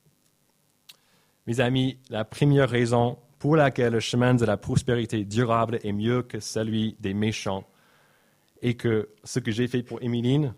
Mes 1.48 1.60
amis, 1.60 1.98
la 2.10 2.24
première 2.26 2.70
raison 2.70 3.18
pour 3.40 3.56
laquelle 3.56 3.94
le 3.94 4.00
chemin 4.00 4.36
de 4.36 4.46
la 4.46 4.58
prospérité 4.58 5.26
durable 5.26 5.80
est 5.84 5.94
mieux 5.94 6.22
que 6.22 6.40
celui 6.40 6.96
des 7.00 7.16
méchants, 7.16 7.66
et 8.62 8.76
que 8.76 9.10
ce 9.24 9.40
que 9.40 9.52
j'ai 9.52 9.68
fait 9.68 9.82
pour 9.82 10.02
Émiline, 10.04 10.54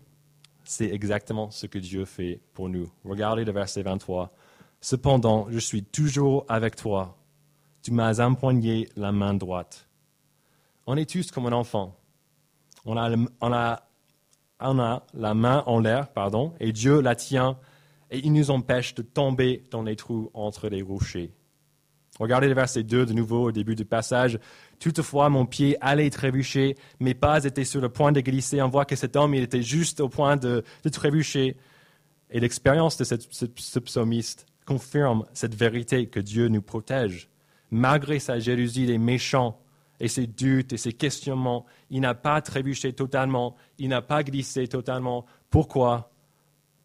c'est 0.64 0.90
exactement 0.90 1.50
ce 1.50 1.66
que 1.66 1.78
Dieu 1.78 2.04
fait 2.04 2.40
pour 2.52 2.68
nous. 2.68 2.90
Regardez 3.04 3.44
le 3.44 3.52
verset 3.52 3.82
23. 3.82 4.32
Cependant, 4.80 5.46
je 5.50 5.58
suis 5.58 5.82
toujours 5.82 6.44
avec 6.48 6.76
toi. 6.76 7.16
Tu 7.82 7.92
m'as 7.92 8.24
empoigné 8.24 8.88
la 8.96 9.12
main 9.12 9.34
droite. 9.34 9.88
On 10.86 10.96
est 10.96 11.08
tous 11.08 11.30
comme 11.30 11.46
un 11.46 11.52
enfant. 11.52 11.96
On 12.84 12.96
a, 12.96 13.10
on 13.40 13.52
a 13.52 13.82
la 15.14 15.34
main 15.34 15.62
en 15.66 15.80
l'air, 15.80 16.12
pardon, 16.12 16.54
et 16.60 16.72
Dieu 16.72 17.00
la 17.00 17.14
tient 17.14 17.58
et 18.10 18.18
il 18.18 18.32
nous 18.32 18.50
empêche 18.50 18.94
de 18.94 19.02
tomber 19.02 19.64
dans 19.70 19.82
les 19.82 19.96
trous 19.96 20.30
entre 20.34 20.68
les 20.68 20.82
rochers. 20.82 21.32
Regardez 22.20 22.46
le 22.46 22.54
verset 22.54 22.84
2 22.84 23.06
de 23.06 23.12
nouveau 23.12 23.48
au 23.48 23.52
début 23.52 23.74
du 23.74 23.84
passage. 23.84 24.38
Toutefois, 24.84 25.30
mon 25.30 25.46
pied 25.46 25.78
allait 25.80 26.10
trébucher, 26.10 26.76
mes 27.00 27.14
pas 27.14 27.42
étaient 27.42 27.64
sur 27.64 27.80
le 27.80 27.88
point 27.88 28.12
de 28.12 28.20
glisser. 28.20 28.60
On 28.60 28.68
voit 28.68 28.84
que 28.84 28.96
cet 28.96 29.16
homme, 29.16 29.34
il 29.34 29.42
était 29.42 29.62
juste 29.62 30.00
au 30.00 30.10
point 30.10 30.36
de, 30.36 30.62
trébucher. 30.92 31.56
Et 32.28 32.38
l'expérience 32.38 32.98
de 32.98 33.04
ce 33.04 33.78
psalmiste 33.78 34.44
confirme 34.66 35.24
cette 35.32 35.54
vérité 35.54 36.06
que 36.08 36.20
Dieu 36.20 36.48
nous 36.48 36.60
protège. 36.60 37.30
Malgré 37.70 38.18
sa 38.18 38.38
jalousie 38.38 38.84
des 38.84 38.98
méchants, 38.98 39.58
et 40.00 40.08
ses 40.08 40.26
doutes 40.26 40.74
et 40.74 40.76
ses 40.76 40.92
questionnements. 40.92 41.64
Il 41.88 42.02
n'a 42.02 42.14
pas 42.14 42.42
trébuché 42.42 42.92
totalement, 42.92 43.56
il 43.78 43.88
n'a 43.88 44.02
pas 44.02 44.22
glissé 44.22 44.68
totalement. 44.68 45.24
Pourquoi? 45.48 46.12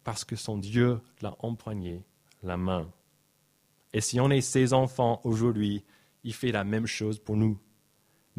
Parce 0.04 0.24
que 0.24 0.36
son 0.36 0.56
Dieu 0.56 1.00
l'a 1.20 1.36
empoigné 1.40 2.02
la 2.42 2.56
main. 2.56 2.88
Et 3.92 4.00
si 4.00 4.20
on 4.20 4.30
est 4.30 4.40
ses 4.40 4.72
enfants 4.72 5.20
aujourd'hui, 5.24 5.84
il 6.24 6.32
fait 6.32 6.52
la 6.52 6.64
même 6.64 6.86
chose 6.86 7.18
pour 7.18 7.36
nous. 7.36 7.58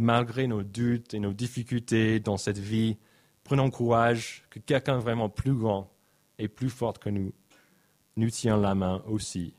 Malgré 0.02 0.48
nos 0.48 0.64
doutes 0.64 1.14
et 1.14 1.20
nos 1.20 1.32
difficultés 1.32 2.20
dans 2.20 2.36
cette 2.36 2.58
vie, 2.58 2.98
prenons 3.44 3.70
courage 3.70 4.44
que 4.50 4.58
quelqu'un 4.58 4.98
vraiment 4.98 5.30
plus 5.30 5.54
grand 5.54 5.92
et 6.40 6.48
plus 6.48 6.72
fort 6.72 6.98
que 6.98 7.12
nous 7.12 7.34
nous 8.16 8.32
tient 8.32 8.58
la 8.58 8.74
main 8.74 9.04
aussi. 9.06 9.54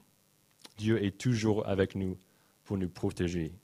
Dieu 0.79 1.01
est 1.01 1.17
toujours 1.17 1.69
avec 1.69 1.95
nous 1.95 2.19
pour 2.65 2.77
nous 2.77 2.89
protéger. 2.89 3.55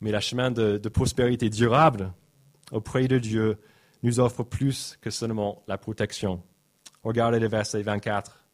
Mais 0.00 0.12
le 0.12 0.20
chemin 0.20 0.50
de, 0.50 0.78
prospérité 0.88 1.50
durable 1.50 2.14
auprès 2.72 3.06
de 3.06 3.18
Dieu 3.18 3.58
nous 4.02 4.18
offre 4.18 4.44
plus 4.44 4.96
que 5.02 5.10
seulement 5.10 5.62
la 5.68 5.76
protection. 5.76 6.42
Regardez 7.02 7.38
le 7.38 7.48
verset 7.48 7.82
24. 7.82 8.46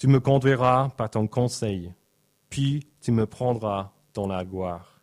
Tu 0.00 0.08
me 0.08 0.18
conduiras 0.18 0.88
par 0.96 1.10
ton 1.10 1.28
conseil, 1.28 1.94
puis 2.50 2.88
tu 3.00 3.12
me 3.12 3.24
prendras 3.24 3.92
dans 4.14 4.26
la 4.26 4.44
gloire. 4.44 4.93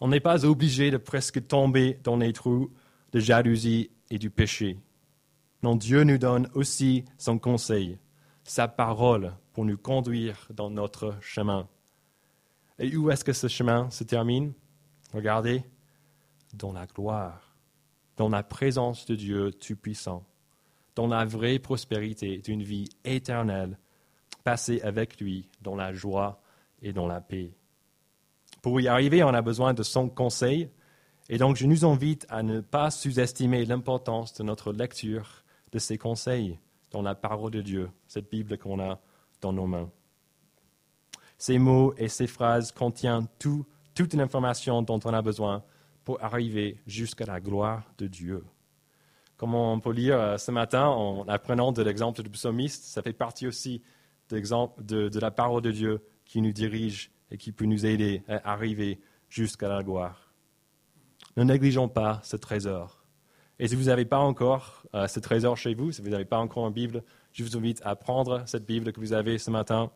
On 0.00 0.08
n'est 0.08 0.20
pas 0.20 0.44
obligé 0.44 0.90
de 0.90 0.98
presque 0.98 1.46
tomber 1.46 1.98
dans 2.04 2.16
les 2.16 2.32
trous 2.32 2.70
de 3.12 3.20
jalousie 3.20 3.90
et 4.10 4.18
du 4.18 4.30
péché. 4.30 4.78
Non, 5.62 5.74
Dieu 5.74 6.04
nous 6.04 6.18
donne 6.18 6.48
aussi 6.54 7.04
son 7.16 7.38
conseil, 7.38 7.98
sa 8.44 8.68
parole 8.68 9.32
pour 9.52 9.64
nous 9.64 9.78
conduire 9.78 10.48
dans 10.54 10.70
notre 10.70 11.16
chemin. 11.20 11.66
Et 12.78 12.94
où 12.94 13.10
est-ce 13.10 13.24
que 13.24 13.32
ce 13.32 13.48
chemin 13.48 13.90
se 13.90 14.04
termine? 14.04 14.52
Regardez, 15.14 15.64
dans 16.52 16.72
la 16.72 16.86
gloire, 16.86 17.56
dans 18.18 18.28
la 18.28 18.42
présence 18.42 19.06
de 19.06 19.14
Dieu 19.14 19.50
Tout-Puissant, 19.52 20.26
dans 20.94 21.06
la 21.06 21.24
vraie 21.24 21.58
prospérité 21.58 22.38
d'une 22.38 22.62
vie 22.62 22.88
éternelle, 23.04 23.78
passée 24.44 24.80
avec 24.82 25.18
lui 25.20 25.48
dans 25.62 25.74
la 25.74 25.94
joie 25.94 26.42
et 26.82 26.92
dans 26.92 27.06
la 27.06 27.22
paix. 27.22 27.55
Pour 28.66 28.80
y 28.80 28.88
arriver, 28.88 29.22
on 29.22 29.28
a 29.28 29.42
besoin 29.42 29.74
de 29.74 29.84
son 29.84 30.08
conseil. 30.08 30.68
Et 31.28 31.38
donc, 31.38 31.54
je 31.54 31.68
nous 31.68 31.84
invite 31.84 32.26
à 32.28 32.42
ne 32.42 32.60
pas 32.60 32.90
sous-estimer 32.90 33.64
l'importance 33.64 34.34
de 34.34 34.42
notre 34.42 34.72
lecture 34.72 35.44
de 35.70 35.78
ces 35.78 35.98
conseils 35.98 36.58
dans 36.90 37.00
la 37.00 37.14
parole 37.14 37.52
de 37.52 37.62
Dieu, 37.62 37.88
cette 38.08 38.28
Bible 38.28 38.58
qu'on 38.58 38.80
a 38.80 38.98
dans 39.40 39.52
nos 39.52 39.68
mains. 39.68 39.88
Ces 41.38 41.60
mots 41.60 41.94
et 41.96 42.08
ces 42.08 42.26
phrases 42.26 42.72
contiennent 42.72 43.28
toute 43.38 44.14
l'information 44.14 44.82
dont 44.82 44.98
on 45.04 45.14
a 45.14 45.22
besoin 45.22 45.62
pour 46.02 46.20
arriver 46.20 46.82
jusqu'à 46.88 47.24
la 47.24 47.40
gloire 47.40 47.84
de 47.98 48.08
Dieu. 48.08 48.44
Comme 49.36 49.54
on 49.54 49.78
peut 49.78 49.92
lire 49.92 50.18
euh, 50.18 50.38
ce 50.38 50.50
matin 50.50 50.88
en 50.88 51.22
apprenant 51.28 51.70
de 51.70 51.84
l'exemple 51.84 52.20
du 52.20 52.30
psalmiste, 52.30 52.82
ça 52.82 53.00
fait 53.00 53.12
partie 53.12 53.46
aussi 53.46 53.80
de 54.28 55.20
la 55.20 55.30
parole 55.30 55.62
de 55.62 55.70
Dieu 55.70 56.04
qui 56.24 56.42
nous 56.42 56.50
dirige 56.52 57.12
et 57.30 57.36
qui 57.36 57.52
peut 57.52 57.64
nous 57.64 57.86
aider 57.86 58.22
à 58.28 58.52
arriver 58.52 59.00
jusqu'à 59.28 59.68
la 59.68 59.82
gloire. 59.82 60.32
Ne 61.36 61.44
négligeons 61.44 61.88
pas 61.88 62.20
ce 62.22 62.36
trésor. 62.36 63.04
Et 63.58 63.68
si 63.68 63.74
vous 63.74 63.84
n'avez 63.84 64.04
pas 64.04 64.18
encore 64.18 64.84
euh, 64.94 65.06
ce 65.06 65.18
trésor 65.20 65.56
chez 65.56 65.74
vous, 65.74 65.92
si 65.92 66.02
vous 66.02 66.10
n'avez 66.10 66.24
pas 66.24 66.38
encore 66.38 66.66
une 66.66 66.72
Bible, 66.72 67.02
je 67.32 67.42
vous 67.42 67.56
invite 67.56 67.80
à 67.84 67.96
prendre 67.96 68.42
cette 68.46 68.66
Bible 68.66 68.92
que 68.92 69.00
vous 69.00 69.12
avez 69.12 69.38
ce 69.38 69.50
matin. 69.50 69.90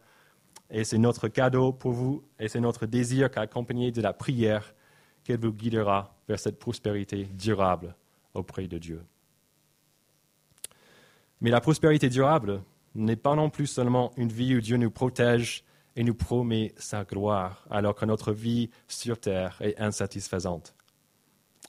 Et 0.70 0.84
c'est 0.84 0.98
notre 0.98 1.28
cadeau 1.28 1.72
pour 1.72 1.92
vous 1.92 2.24
et 2.38 2.48
c'est 2.48 2.60
notre 2.60 2.86
désir 2.86 3.30
qu'accompagné 3.30 3.92
de 3.92 4.00
la 4.00 4.12
prière 4.12 4.74
qu'elle 5.24 5.40
vous 5.40 5.52
guidera 5.52 6.14
vers 6.28 6.38
cette 6.38 6.58
prospérité 6.58 7.24
durable 7.24 7.94
auprès 8.34 8.66
de 8.66 8.78
Dieu. 8.78 9.02
Mais 11.40 11.50
la 11.50 11.60
prospérité 11.60 12.08
durable 12.08 12.62
n'est 12.94 13.16
pas 13.16 13.34
non 13.34 13.50
plus 13.50 13.66
seulement 13.66 14.12
une 14.16 14.30
vie 14.30 14.54
où 14.56 14.60
Dieu 14.60 14.76
nous 14.76 14.90
protège 14.90 15.64
et 16.00 16.02
nous 16.02 16.14
promet 16.14 16.72
sa 16.78 17.04
gloire, 17.04 17.62
alors 17.70 17.94
que 17.94 18.06
notre 18.06 18.32
vie 18.32 18.70
sur 18.88 19.20
terre 19.20 19.58
est 19.60 19.78
insatisfaisante. 19.78 20.74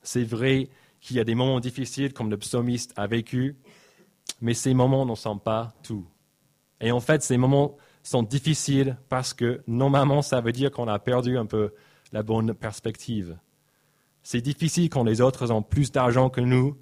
C'est 0.03 0.23
vrai 0.23 0.69
qu'il 1.01 1.17
y 1.17 1.19
a 1.19 1.25
des 1.25 1.35
moments 1.35 1.59
difficiles 1.59 2.13
comme 2.13 2.29
le 2.29 2.37
psalmiste 2.37 2.93
a 2.95 3.07
vécu, 3.07 3.57
mais 4.39 4.53
ces 4.53 4.73
moments 4.73 5.05
n'en 5.05 5.15
sont 5.15 5.37
pas 5.37 5.73
tout. 5.83 6.07
Et 6.79 6.93
en 6.93 7.01
fait, 7.01 7.23
ces 7.23 7.35
moments 7.35 7.75
sont 8.03 8.23
difficiles 8.23 8.97
parce 9.09 9.33
que 9.33 9.63
normalement, 9.67 10.21
ça 10.21 10.39
veut 10.39 10.53
dire 10.53 10.71
qu'on 10.71 10.87
a 10.87 10.97
perdu 10.97 11.37
un 11.37 11.45
peu 11.45 11.73
la 12.13 12.23
bonne 12.23 12.53
perspective. 12.53 13.37
C'est 14.23 14.39
difficile 14.39 14.89
quand 14.89 15.03
les 15.03 15.19
autres 15.19 15.51
ont 15.51 15.61
plus 15.61 15.91
d'argent 15.91 16.29
que 16.29 16.39
nous, 16.39 16.77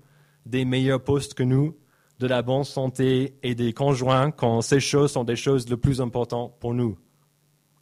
des 0.45 0.65
meilleurs 0.65 1.03
postes 1.03 1.33
que 1.33 1.41
nous, 1.41 1.75
de 2.19 2.27
la 2.27 2.43
bonne 2.43 2.63
santé 2.63 3.39
et 3.41 3.55
des 3.55 3.73
conjoints 3.73 4.29
quand 4.29 4.61
ces 4.61 4.79
choses 4.79 5.13
sont 5.13 5.23
des 5.23 5.35
choses 5.35 5.67
les 5.67 5.77
plus 5.77 5.99
importantes 5.99 6.53
pour 6.59 6.75
nous. 6.75 6.95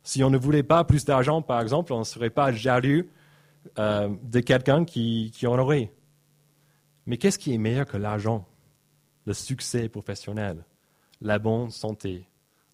Si 0.07 0.23
on 0.23 0.29
ne 0.29 0.37
voulait 0.37 0.63
pas 0.63 0.85
plus 0.85 1.03
d'argent, 1.03 1.41
par 1.41 1.59
exemple, 1.59 1.91
on 1.91 1.99
ne 1.99 2.05
serait 2.05 2.29
pas 2.29 2.53
jaloux 2.53 3.03
euh, 3.77 4.07
de 4.23 4.39
quelqu'un 4.39 4.85
qui, 4.85 5.33
qui 5.35 5.45
en 5.47 5.59
aurait. 5.59 5.91
Mais 7.05 7.17
qu'est-ce 7.17 7.37
qui 7.37 7.53
est 7.53 7.57
meilleur 7.57 7.85
que 7.85 7.97
l'argent? 7.97 8.47
Le 9.25 9.33
succès 9.33 9.89
professionnel, 9.89 10.63
la 11.19 11.39
bonne 11.39 11.71
santé, 11.71 12.25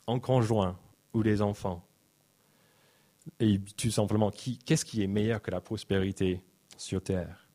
un 0.05 0.19
conjoint 0.19 0.77
ou 1.15 1.23
les 1.23 1.41
enfants. 1.41 1.83
Et 3.39 3.59
tout 3.77 3.89
simplement, 3.89 4.29
qu'est-ce 4.29 4.85
qui 4.85 5.01
est 5.01 5.07
meilleur 5.07 5.41
que 5.41 5.49
la 5.49 5.59
prospérité 5.59 6.43
sur 6.77 7.01
terre? 7.01 7.49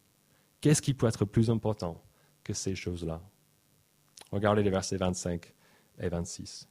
Qu'est-ce 0.60 0.82
qui 0.82 0.92
peut 0.92 1.06
être 1.06 1.24
plus 1.24 1.50
important 1.50 2.02
que 2.42 2.52
ces 2.52 2.74
choses-là? 2.74 3.20
Regardez 4.32 4.64
les 4.64 4.70
versets 4.70 4.96
25 4.96 5.54
et 6.00 6.08
26. 6.08 6.66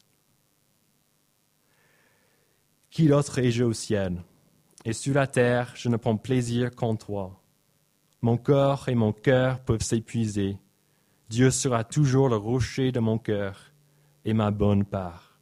Qui 2.89 3.07
d'autre 3.07 3.39
ai-je 3.39 3.63
au 3.63 3.73
ciel 3.73 4.23
Et 4.85 4.93
sur 4.93 5.13
la 5.13 5.27
terre, 5.27 5.73
je 5.75 5.89
ne 5.89 5.97
prends 5.97 6.17
plaisir 6.17 6.73
qu'en 6.73 6.95
toi. 6.95 7.41
Mon 8.21 8.37
corps 8.37 8.89
et 8.89 8.95
mon 8.95 9.13
cœur 9.13 9.59
peuvent 9.59 9.83
s'épuiser. 9.83 10.57
Dieu 11.29 11.51
sera 11.51 11.83
toujours 11.83 12.29
le 12.29 12.37
rocher 12.37 12.91
de 12.91 12.99
mon 12.99 13.17
cœur 13.17 13.71
et 14.25 14.33
ma 14.33 14.51
bonne 14.51 14.85
part. 14.85 15.39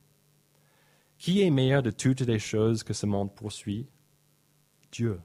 Qui 1.18 1.42
est 1.42 1.50
meilleur 1.50 1.82
de 1.82 1.92
toutes 1.92 2.22
les 2.22 2.40
choses 2.40 2.84
que 2.84 2.94
ce 2.94 3.06
monde 3.06 3.34
poursuit? 3.34 3.88
Dieu. 4.92 5.20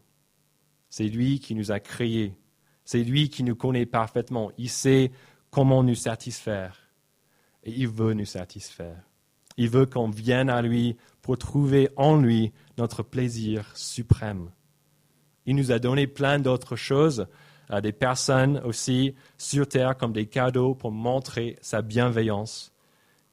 C'est 0.88 1.08
lui 1.08 1.40
qui 1.40 1.54
nous 1.54 1.72
a 1.72 1.80
créés. 1.80 2.34
C'est 2.84 3.02
lui 3.02 3.28
qui 3.30 3.42
nous 3.42 3.54
connaît 3.56 3.86
parfaitement. 3.86 4.50
Il 4.58 4.68
sait 4.70 5.12
comment 5.50 5.82
nous 5.82 5.94
satisfaire. 5.94 6.76
Et 7.62 7.72
il 7.72 7.88
veut 7.88 8.14
nous 8.14 8.24
satisfaire. 8.24 9.09
Il 9.56 9.68
veut 9.68 9.86
qu'on 9.86 10.10
vienne 10.10 10.50
à 10.50 10.62
lui 10.62 10.96
pour 11.22 11.38
trouver 11.38 11.90
en 11.96 12.16
lui 12.16 12.52
notre 12.78 13.02
plaisir 13.02 13.70
suprême. 13.74 14.50
Il 15.46 15.56
nous 15.56 15.72
a 15.72 15.78
donné 15.78 16.06
plein 16.06 16.38
d'autres 16.38 16.76
choses, 16.76 17.26
à 17.68 17.80
des 17.80 17.92
personnes 17.92 18.58
aussi 18.64 19.14
sur 19.38 19.68
terre 19.68 19.96
comme 19.96 20.12
des 20.12 20.26
cadeaux 20.26 20.74
pour 20.74 20.90
montrer 20.90 21.56
sa 21.60 21.82
bienveillance. 21.82 22.72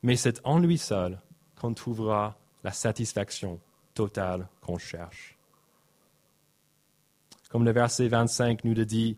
Mais 0.03 0.15
c'est 0.15 0.39
en 0.43 0.59
lui 0.59 0.77
seul 0.77 1.19
qu'on 1.59 1.73
trouvera 1.73 2.37
la 2.63 2.71
satisfaction 2.71 3.59
totale 3.93 4.47
qu'on 4.61 4.77
cherche. 4.77 5.37
Comme 7.49 7.65
le 7.65 7.71
verset 7.71 8.07
25 8.07 8.63
nous 8.63 8.75
le 8.75 8.85
dit, 8.85 9.17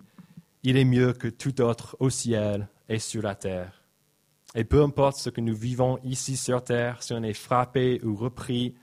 il 0.64 0.78
est 0.78 0.86
mieux 0.86 1.14
que 1.14 1.28
tout 1.28 1.62
autre 1.62 1.98
au 2.00 2.10
ciel 2.10 2.68
et 2.88 3.00
sur 3.00 3.22
la 3.22 3.36
terre. 3.36 3.79
Et 4.56 4.64
peu 4.64 4.82
importe 4.82 5.18
ce 5.18 5.30
que 5.30 5.42
nous 5.42 5.56
vivons 5.56 6.00
ici 6.04 6.36
sur 6.36 6.64
terre, 6.64 7.04
si 7.04 7.14
on 7.14 7.22
est 7.22 7.34
frappé 7.34 8.02
ou 8.04 8.16
repris, 8.16 8.76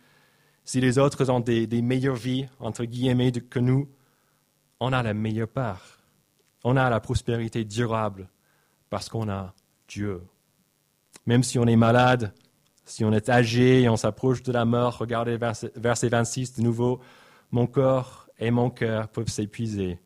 si 0.65 0.81
les 0.81 0.99
autres 0.99 1.31
ont 1.31 1.41
des, 1.41 1.67
meilleures 1.83 2.17
vies, 2.17 2.47
entre 2.61 2.85
guillemets, 2.85 3.33
que 3.33 3.59
nous, 3.59 3.89
on 4.81 4.93
a 4.93 5.03
la 5.03 5.15
meilleure 5.15 5.49
part. 5.49 6.01
On 6.65 6.77
a 6.77 6.91
la 6.91 7.01
prospérité 7.01 7.65
durable 7.65 8.29
parce 8.91 9.09
qu'on 9.09 9.29
a 9.29 9.55
Dieu. 9.89 10.23
Même 11.27 11.43
si 11.43 11.59
on 11.59 11.67
est 11.67 11.77
malade, 11.77 12.33
si 12.85 13.05
on 13.05 13.13
est 13.13 13.29
âgé 13.29 13.83
et 13.83 13.89
on 13.89 13.97
s'approche 13.97 14.43
de 14.43 14.53
la 14.53 14.65
mort, 14.65 14.99
regardez 14.99 15.37
verset, 15.37 15.73
verset 15.77 16.09
26 16.09 16.55
de 16.55 16.63
nouveau, 16.63 17.01
mon 17.51 17.67
corps 17.67 18.29
et 18.39 18.51
mon 18.51 18.71
cœur 18.71 19.09
peuvent 19.09 19.29
s'épuiser. 19.29 19.99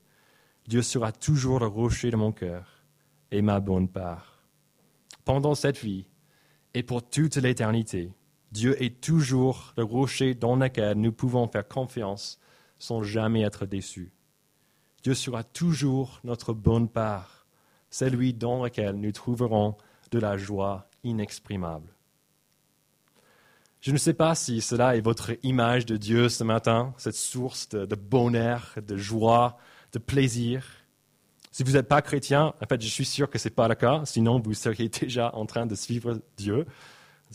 Dieu 0.66 0.82
sera 0.82 1.12
toujours 1.12 1.60
le 1.60 1.66
rocher 1.66 2.10
de 2.10 2.16
mon 2.16 2.32
cœur 2.32 2.84
et 3.30 3.42
ma 3.42 3.60
bonne 3.60 3.88
part. 3.88 4.29
Pendant 5.30 5.54
cette 5.54 5.78
vie 5.78 6.06
et 6.74 6.82
pour 6.82 7.08
toute 7.08 7.36
l'éternité, 7.36 8.12
Dieu 8.50 8.82
est 8.82 9.00
toujours 9.00 9.72
le 9.76 9.84
rocher 9.84 10.34
dans 10.34 10.56
lequel 10.56 10.98
nous 10.98 11.12
pouvons 11.12 11.46
faire 11.46 11.68
confiance 11.68 12.40
sans 12.80 13.04
jamais 13.04 13.42
être 13.42 13.64
déçus. 13.64 14.10
Dieu 15.04 15.14
sera 15.14 15.44
toujours 15.44 16.18
notre 16.24 16.52
bonne 16.52 16.88
part, 16.88 17.46
celui 17.90 18.34
dans 18.34 18.64
lequel 18.64 18.96
nous 18.96 19.12
trouverons 19.12 19.76
de 20.10 20.18
la 20.18 20.36
joie 20.36 20.90
inexprimable. 21.04 21.94
Je 23.82 23.92
ne 23.92 23.98
sais 23.98 24.14
pas 24.14 24.34
si 24.34 24.60
cela 24.60 24.96
est 24.96 25.00
votre 25.00 25.36
image 25.44 25.86
de 25.86 25.96
Dieu 25.96 26.28
ce 26.28 26.42
matin, 26.42 26.92
cette 26.98 27.14
source 27.14 27.68
de, 27.68 27.94
bonheur, 27.94 28.74
de 28.84 28.96
joie, 28.96 29.58
de 29.92 30.00
plaisir. 30.00 30.66
Si 31.50 31.64
vous 31.64 31.72
n'êtes 31.72 31.88
pas 31.88 32.00
chrétien, 32.00 32.54
en 32.60 32.66
fait, 32.66 32.80
je 32.80 32.88
suis 32.88 33.04
sûr 33.04 33.28
que 33.28 33.38
ce 33.38 33.48
n'est 33.48 33.54
pas 33.54 33.66
le 33.66 33.74
cas, 33.74 34.02
sinon 34.04 34.38
vous 34.38 34.54
seriez 34.54 34.88
déjà 35.00 35.34
en 35.34 35.46
train 35.46 35.66
de 35.66 35.74
suivre 35.74 36.20
Dieu. 36.36 36.66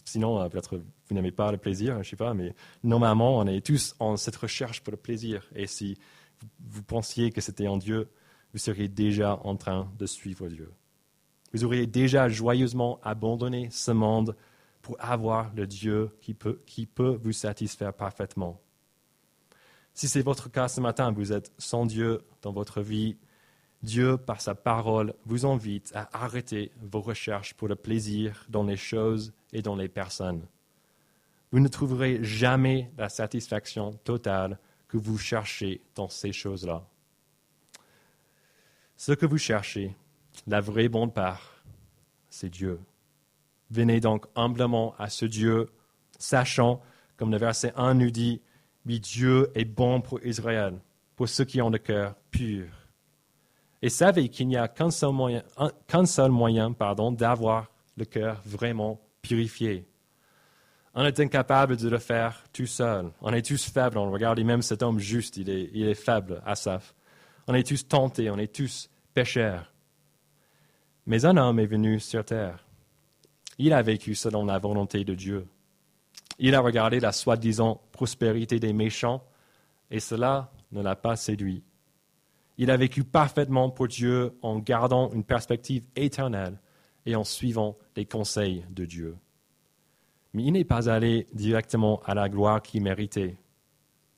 Sinon, 0.06 0.41
euh, 0.41 0.49
peut-être 0.49 0.78
vous 0.78 1.15
n'aimez 1.15 1.32
pas 1.32 1.51
le 1.51 1.58
plaisir, 1.58 1.93
je 1.95 1.99
ne 1.99 2.04
sais 2.04 2.15
pas, 2.15 2.34
mais 2.34 2.54
normalement, 2.84 3.38
on 3.38 3.47
est 3.47 3.65
tous 3.65 3.95
en 3.99 4.17
cette 4.17 4.36
recherche 4.36 4.82
pour 4.82 4.91
le 4.91 4.97
plaisir. 4.97 5.47
Et 5.56 5.67
si 5.67 5.97
vous 6.60 6.84
pensiez 6.84 7.32
que 7.32 7.41
c'était 7.41 7.67
en 7.67 7.78
Dieu, 7.78 8.10
vous 8.54 8.60
seriez 8.60 8.88
déjà 8.88 9.39
en 9.43 9.56
train 9.56 9.91
de 9.97 10.06
suivre 10.06 10.47
Dieu. 10.47 10.71
Vous 11.54 11.63
auriez 11.63 11.88
déjà 11.88 12.28
joyeusement 12.28 12.99
abandonné 13.04 13.69
ce 13.71 13.91
monde 13.91 14.36
pour 14.82 14.97
avoir 14.99 15.54
le 15.56 15.65
Dieu 15.67 16.10
qui 16.21 16.34
peut, 16.34 16.62
qui 16.65 16.86
peut 16.86 17.19
vous 17.21 17.32
satisfaire 17.32 17.93
parfaitement. 17.93 18.62
Si 19.93 20.08
c'est 20.08 20.21
votre 20.21 20.51
cas 20.51 20.67
ce 20.67 20.82
matin, 20.82 21.12
vous 21.12 21.32
êtes 21.32 21.54
sans 21.58 21.86
Dieu 21.86 22.21
dans 22.41 22.51
votre 22.51 22.82
vie, 22.82 23.17
Dieu, 23.86 24.17
par 24.17 24.41
sa 24.41 24.56
parole, 24.56 25.13
vous 25.26 25.45
invite 25.45 25.91
à 25.95 26.10
arrêter 26.12 26.71
vos 26.82 27.00
recherches 27.00 27.54
pour 27.54 27.67
le 27.67 27.76
plaisir 27.76 28.45
dans 28.50 28.63
les 28.63 28.76
choses 28.76 29.34
et 29.54 29.62
dans 29.62 29.76
les 29.76 29.88
personnes. 29.88 30.45
Vous 31.52 31.60
ne 31.60 31.67
trouverez 31.67 32.21
jamais 32.24 32.91
la 32.98 33.08
satisfaction 33.08 33.93
totale 34.04 34.60
que 34.88 34.98
vous 34.98 35.17
cherchez 35.17 35.82
dans 35.93 36.10
ces 36.10 36.34
choses-là. 36.34 36.86
Ce 38.98 39.13
que 39.13 39.26
vous 39.26 39.38
cherchez, 39.38 39.95
la 40.48 40.60
vraie 40.62 40.89
bonne 40.89 41.12
part, 41.12 41.63
c'est 42.30 42.50
Dieu. 42.50 42.80
Venez 43.69 44.00
donc 44.00 44.26
humblement 44.36 44.95
à 44.98 45.10
ce 45.10 45.26
Dieu, 45.26 45.69
sachant, 46.17 46.82
comme 47.17 47.32
le 47.32 47.38
verset 47.38 47.71
1 47.76 47.93
nous 47.93 48.12
dit, 48.12 48.41
Dieu 48.86 49.52
est 49.56 49.65
bon 49.65 50.02
pour 50.02 50.21
Israël, 50.26 50.80
pour 51.15 51.30
ceux 51.30 51.45
qui 51.45 51.62
ont 51.62 51.69
le 51.69 51.78
cœur 51.78 52.15
pur. 52.32 52.85
Et 53.86 53.89
savez 53.89 54.30
qu'il 54.30 54.48
n'y 54.48 54.58
a 54.58 54.67
qu'un 54.67 54.89
seul 54.89 55.12
moyen, 55.12 55.43
qu'un 55.86 56.08
seul 56.08 56.32
moyen 56.32 56.71
pardon, 56.71 57.12
d'avoir 57.12 57.67
le 57.95 58.06
cœur 58.06 58.41
vraiment 58.43 59.00
purifié. 59.21 59.86
On 60.95 61.06
est 61.06 61.19
incapable 61.19 61.78
de 61.78 61.88
le 61.88 62.00
faire 62.00 62.43
tout 62.52 62.65
seul. 62.65 63.12
On 63.21 63.32
est 63.32 63.45
tous 63.45 63.69
faibles. 63.69 64.00
On 64.00 64.10
regarde 64.10 64.39
même 64.39 64.63
cet 64.63 64.82
homme 64.82 64.98
juste, 64.98 65.38
il 65.38 65.52
est, 65.52 65.69
il 65.71 65.88
est 65.88 65.93
faible, 65.93 66.41
Asaph. 66.48 66.95
On 67.45 67.54
est 67.54 67.62
tous 67.62 67.88
tentés, 67.88 68.32
on 68.32 68.39
est 68.39 68.56
tous 68.56 68.89
pécheurs. 69.13 69.71
Mais 71.06 71.24
un 71.24 71.38
homme 71.38 71.60
est 71.60 71.67
venu 71.67 72.00
sur 72.00 72.26
terre. 72.26 72.65
Il 73.60 73.71
a 73.71 73.84
vécu 73.84 74.15
selon 74.15 74.45
la 74.45 74.58
volonté 74.58 75.04
de 75.04 75.13
Dieu. 75.13 75.45
Il 76.39 76.56
a 76.56 76.60
regardé 76.60 77.00
la 77.00 77.12
soi-disant 77.12 77.84
prospérité 77.91 78.60
des 78.60 78.74
méchants 78.74 79.24
et 79.91 80.00
cela 80.00 80.52
ne 80.71 80.82
l'a 80.82 80.95
pas 80.95 81.15
séduit. 81.15 81.63
Il 82.58 82.72
a 82.72 82.78
vécu 82.78 83.04
parfaitement 83.04 83.70
pour 83.70 83.88
Dieu 83.88 84.38
en 84.41 84.60
gardant 84.60 85.12
une 85.12 85.24
perspective 85.24 85.86
éternelle 85.96 86.60
et 87.06 87.15
en 87.15 87.24
suivant 87.24 87.78
les 87.96 88.06
conseils 88.06 88.65
de 88.70 88.86
Dieu. 88.86 89.18
Mais 90.34 90.44
il 90.44 90.52
n'est 90.54 90.63
pas 90.63 90.89
allé 90.89 91.28
directement 91.34 92.02
à 92.06 92.13
la 92.13 92.30
gloire 92.30 92.62
qu'il 92.62 92.84
méritait. 92.84 93.38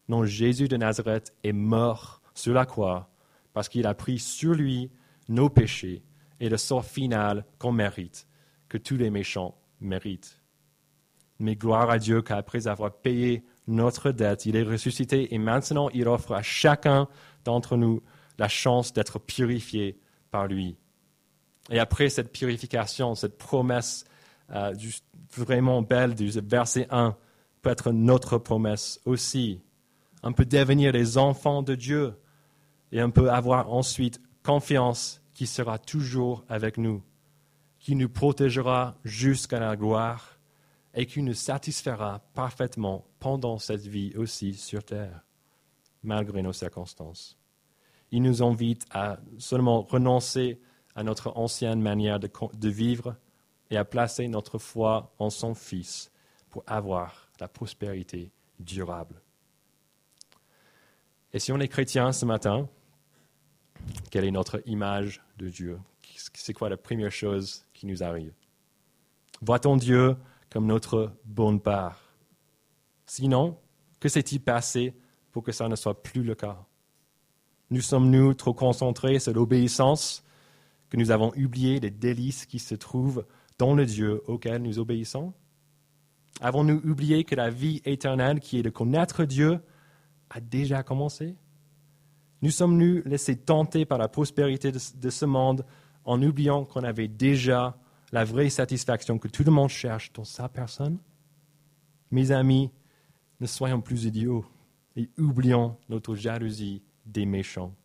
Non, 0.07 0.25
Jésus 0.25 0.67
de 0.67 0.77
Nazareth 0.77 1.33
est 1.43 1.51
mort 1.51 2.21
sur 2.33 2.53
la 2.53 2.65
croix 2.65 3.09
parce 3.53 3.69
qu'il 3.69 3.87
a 3.87 3.93
pris 3.93 4.19
sur 4.19 4.53
lui 4.53 4.91
nos 5.29 5.49
péchés 5.49 6.03
et 6.39 6.49
le 6.49 6.57
sort 6.57 6.85
final 6.85 7.45
qu'on 7.57 7.71
mérite, 7.71 8.27
que 8.69 8.77
tous 8.77 8.97
les 8.97 9.09
méchants 9.09 9.57
méritent. 9.81 10.39
Mais 11.39 11.55
gloire 11.55 11.89
à 11.89 11.99
Dieu 11.99 12.21
qu'après 12.21 12.67
avoir 12.67 12.91
payé 12.93 13.43
notre 13.67 14.11
dette, 14.11 14.45
il 14.45 14.55
est 14.55 14.63
ressuscité 14.63 15.33
et 15.33 15.37
maintenant 15.37 15.89
il 15.89 16.07
offre 16.07 16.33
à 16.33 16.41
chacun 16.41 17.07
d'entre 17.43 17.77
nous 17.77 18.01
la 18.37 18.47
chance 18.47 18.93
d'être 18.93 19.19
purifié 19.19 19.99
par 20.31 20.47
lui. 20.47 20.77
Et 21.69 21.79
après 21.79 22.09
cette 22.09 22.31
purification, 22.31 23.15
cette 23.15 23.37
promesse 23.37 24.05
euh, 24.51 24.73
vraiment 25.35 25.81
belle 25.81 26.15
du 26.15 26.29
verset 26.29 26.87
1 26.89 27.15
peut 27.61 27.69
être 27.69 27.91
notre 27.91 28.37
promesse 28.37 29.01
aussi. 29.05 29.61
On 30.23 30.33
peut 30.33 30.45
devenir 30.45 30.93
des 30.93 31.17
enfants 31.17 31.61
de 31.61 31.75
Dieu 31.75 32.15
et 32.91 33.03
on 33.03 33.11
peut 33.11 33.29
avoir 33.29 33.71
ensuite 33.71 34.21
confiance 34.43 35.21
qui 35.33 35.45
sera 35.45 35.77
toujours 35.77 36.45
avec 36.47 36.77
nous, 36.77 37.03
qui 37.79 37.95
nous 37.95 38.09
protégera 38.09 38.97
jusqu'à 39.03 39.59
la 39.59 39.75
gloire 39.75 40.39
et 40.93 41.05
qui 41.05 41.21
nous 41.21 41.33
satisfera 41.33 42.19
parfaitement 42.33 43.05
pendant 43.19 43.59
cette 43.59 43.85
vie 43.85 44.13
aussi 44.15 44.53
sur 44.53 44.83
terre, 44.83 45.25
malgré 46.01 46.41
nos 46.41 46.53
circonstances. 46.53 47.37
Il 48.11 48.21
nous 48.21 48.41
invite 48.41 48.85
à 48.91 49.19
seulement 49.37 49.81
renoncer 49.81 50.59
à 50.95 51.03
notre 51.03 51.35
ancienne 51.37 51.81
manière 51.81 52.19
de, 52.19 52.69
vivre 52.69 53.15
et 53.69 53.77
à 53.77 53.85
placer 53.85 54.27
notre 54.27 54.57
foi 54.57 55.13
en 55.19 55.29
son 55.29 55.53
Fils 55.53 56.11
pour 56.49 56.63
avoir 56.65 57.29
la 57.39 57.47
prospérité 57.47 58.31
durable. 58.59 59.21
Et 61.33 61.39
si 61.39 61.51
on 61.51 61.59
est 61.59 61.67
chrétien 61.67 62.11
ce 62.11 62.25
matin, 62.25 62.67
quelle 64.09 64.25
est 64.25 64.31
notre 64.31 64.61
image 64.65 65.21
de 65.37 65.49
Dieu? 65.49 65.79
C'est 66.33 66.53
quoi 66.53 66.69
la 66.69 66.77
première 66.77 67.11
chose 67.11 67.65
qui 67.73 67.85
nous 67.85 68.01
arrive? 68.01 68.33
Voit-on 69.41 69.77
Dieu 69.77 70.15
comme 70.49 70.65
notre 70.65 71.13
bonne 71.25 71.59
part? 71.59 72.01
Sinon, 73.05 73.59
que 73.99 74.09
s'est-il 74.09 74.39
passé 74.39 74.95
pour 75.31 75.43
que 75.43 75.51
ça 75.51 75.67
ne 75.67 75.75
soit 75.75 76.01
plus 76.01 76.23
le 76.23 76.33
cas? 76.33 76.65
Nous 77.69 77.81
sommes-nous 77.81 78.33
trop 78.33 78.53
concentrés 78.53 79.19
sur 79.19 79.33
l'obéissance 79.33 80.23
que 80.89 80.97
nous 80.97 81.11
avons 81.11 81.31
oublié 81.35 81.79
les 81.79 81.89
délices 81.89 82.45
qui 82.45 82.59
se 82.59 82.75
trouvent 82.75 83.25
dans 83.57 83.75
le 83.75 83.85
Dieu 83.85 84.21
auquel 84.27 84.61
nous 84.61 84.79
obéissons. 84.79 85.33
Avons-nous 86.39 86.81
oublié 86.85 87.23
que 87.23 87.35
la 87.35 87.49
vie 87.49 87.81
éternelle 87.83 88.39
qui 88.39 88.59
est 88.59 88.63
de 88.63 88.69
connaître 88.69 89.25
Dieu 89.25 89.59
a 90.29 90.39
déjà 90.39 90.83
commencé? 90.83 91.35
Nous 92.41 92.51
sommes-nous 92.51 93.01
laissés 93.05 93.35
tenter 93.35 93.85
par 93.85 93.97
la 93.97 94.07
prospérité 94.07 94.71
de, 94.71 95.09
ce 95.09 95.25
monde 95.25 95.65
en 96.05 96.21
oubliant 96.21 96.65
qu'on 96.65 96.83
avait 96.83 97.07
déjà 97.07 97.77
la 98.11 98.23
vraie 98.23 98.49
satisfaction 98.49 99.17
que 99.17 99.27
tout 99.27 99.43
le 99.43 99.51
monde 99.51 99.69
cherche 99.69 100.13
dans 100.13 100.23
sa 100.23 100.47
personne. 100.47 100.99
Mes 102.11 102.31
amis, 102.31 102.71
ne 103.39 103.47
soyons 103.47 103.81
plus 103.81 104.05
idiots 104.05 104.45
et 104.95 105.09
oublions 105.17 105.77
notre 105.89 106.15
jalousie 106.15 106.81
des 107.07 107.25
méchants. 107.25 107.75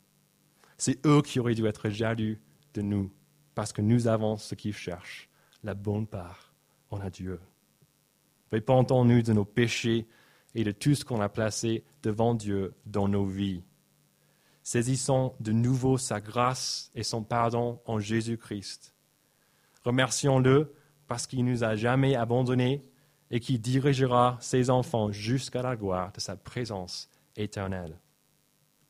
C'est 0.76 1.04
eux 1.06 1.22
qui 1.22 1.40
auraient 1.40 1.54
dû 1.54 1.66
être 1.66 1.88
jaloux 1.88 2.36
de 2.74 2.82
nous 2.82 3.10
parce 3.54 3.72
que 3.72 3.82
nous 3.82 4.08
avons 4.08 4.36
ce 4.36 4.54
qu'ils 4.54 4.74
cherchent, 4.74 5.28
la 5.62 5.74
bonne 5.74 6.06
part 6.06 6.52
en 6.90 7.00
a 7.00 7.10
Dieu. 7.10 7.40
Répentons-nous 8.50 9.22
de 9.22 9.32
nos 9.32 9.44
péchés 9.44 10.06
et 10.54 10.64
de 10.64 10.72
tout 10.72 10.94
ce 10.94 11.04
qu'on 11.04 11.20
a 11.20 11.28
placé 11.28 11.84
devant 12.02 12.34
Dieu 12.34 12.74
dans 12.84 13.08
nos 13.08 13.24
vies 13.24 13.62
Saisissons 14.62 15.34
de 15.40 15.50
nouveau 15.50 15.98
sa 15.98 16.20
grâce 16.20 16.90
et 16.94 17.02
son 17.02 17.24
pardon 17.24 17.80
en 17.84 17.98
Jésus-Christ. 17.98 18.94
Remercions-le 19.84 20.72
parce 21.08 21.26
qu'il 21.26 21.44
nous 21.44 21.64
a 21.64 21.74
jamais 21.74 22.14
abandonnés 22.14 22.84
et 23.30 23.40
qui 23.40 23.58
dirigera 23.58 24.36
ses 24.40 24.70
enfants 24.70 25.10
jusqu'à 25.10 25.62
la 25.62 25.74
gloire 25.74 26.12
de 26.12 26.20
sa 26.20 26.36
présence 26.36 27.08
éternelle. 27.34 27.98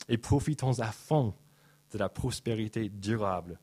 Et 0.09 0.19
profitons 0.19 0.79
à 0.81 0.93
fond 0.93 1.35
de 1.93 1.99
la 1.99 2.09
prospérité 2.09 2.89
durable 2.89 3.59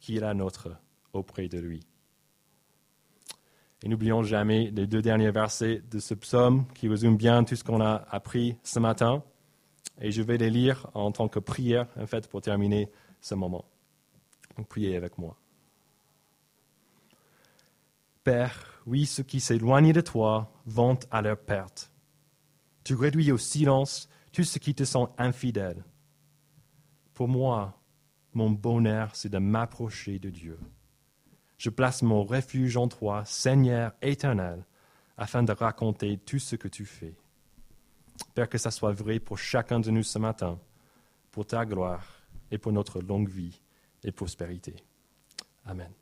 qui 0.00 0.16
est 0.16 0.20
la 0.20 0.34
nôtre 0.34 0.68
auprès 1.12 1.48
de 1.48 1.58
lui. 1.58 1.80
Et 3.82 3.88
n'oublions 3.88 4.22
jamais 4.22 4.70
les 4.70 4.86
deux 4.86 5.02
derniers 5.02 5.30
versets 5.30 5.82
de 5.90 5.98
ce 5.98 6.14
psaume 6.14 6.66
qui 6.74 6.88
résument 6.88 7.16
bien 7.16 7.44
tout 7.44 7.54
ce 7.54 7.64
qu'on 7.64 7.82
a 7.82 8.06
appris 8.10 8.56
ce 8.62 8.78
matin. 8.78 9.22
Et 10.00 10.10
je 10.10 10.22
vais 10.22 10.38
les 10.38 10.50
lire 10.50 10.88
en 10.94 11.12
tant 11.12 11.28
que 11.28 11.38
prière, 11.38 11.86
en 11.98 12.06
fait, 12.06 12.28
pour 12.28 12.40
terminer 12.40 12.90
ce 13.20 13.34
moment. 13.34 13.66
Donc, 14.56 14.68
priez 14.68 14.96
avec 14.96 15.18
moi. 15.18 15.36
Père, 18.24 18.82
oui, 18.86 19.04
ceux 19.04 19.22
qui 19.22 19.38
s'éloignent 19.38 19.92
de 19.92 20.00
toi 20.00 20.50
vont 20.64 20.98
à 21.10 21.20
leur 21.20 21.38
perte. 21.38 21.90
Tu 22.84 22.94
réduis 22.94 23.32
au 23.32 23.38
silence 23.38 24.08
tous 24.34 24.44
ceux 24.44 24.58
qui 24.58 24.74
te 24.74 24.84
sont 24.84 25.10
infidèles. 25.16 25.82
Pour 27.14 27.28
moi, 27.28 27.80
mon 28.32 28.50
bonheur, 28.50 29.14
c'est 29.14 29.28
de 29.28 29.38
m'approcher 29.38 30.18
de 30.18 30.28
Dieu. 30.28 30.58
Je 31.56 31.70
place 31.70 32.02
mon 32.02 32.24
refuge 32.24 32.76
en 32.76 32.88
toi, 32.88 33.24
Seigneur 33.24 33.92
éternel, 34.02 34.66
afin 35.16 35.44
de 35.44 35.52
raconter 35.52 36.18
tout 36.18 36.40
ce 36.40 36.56
que 36.56 36.66
tu 36.66 36.84
fais. 36.84 37.14
Père, 38.34 38.48
que 38.48 38.58
ça 38.58 38.72
soit 38.72 38.92
vrai 38.92 39.20
pour 39.20 39.38
chacun 39.38 39.78
de 39.78 39.90
nous 39.90 40.02
ce 40.02 40.18
matin, 40.18 40.58
pour 41.30 41.46
ta 41.46 41.64
gloire 41.64 42.04
et 42.50 42.58
pour 42.58 42.72
notre 42.72 43.00
longue 43.00 43.28
vie 43.28 43.60
et 44.02 44.10
prospérité. 44.10 44.74
Amen. 45.64 45.92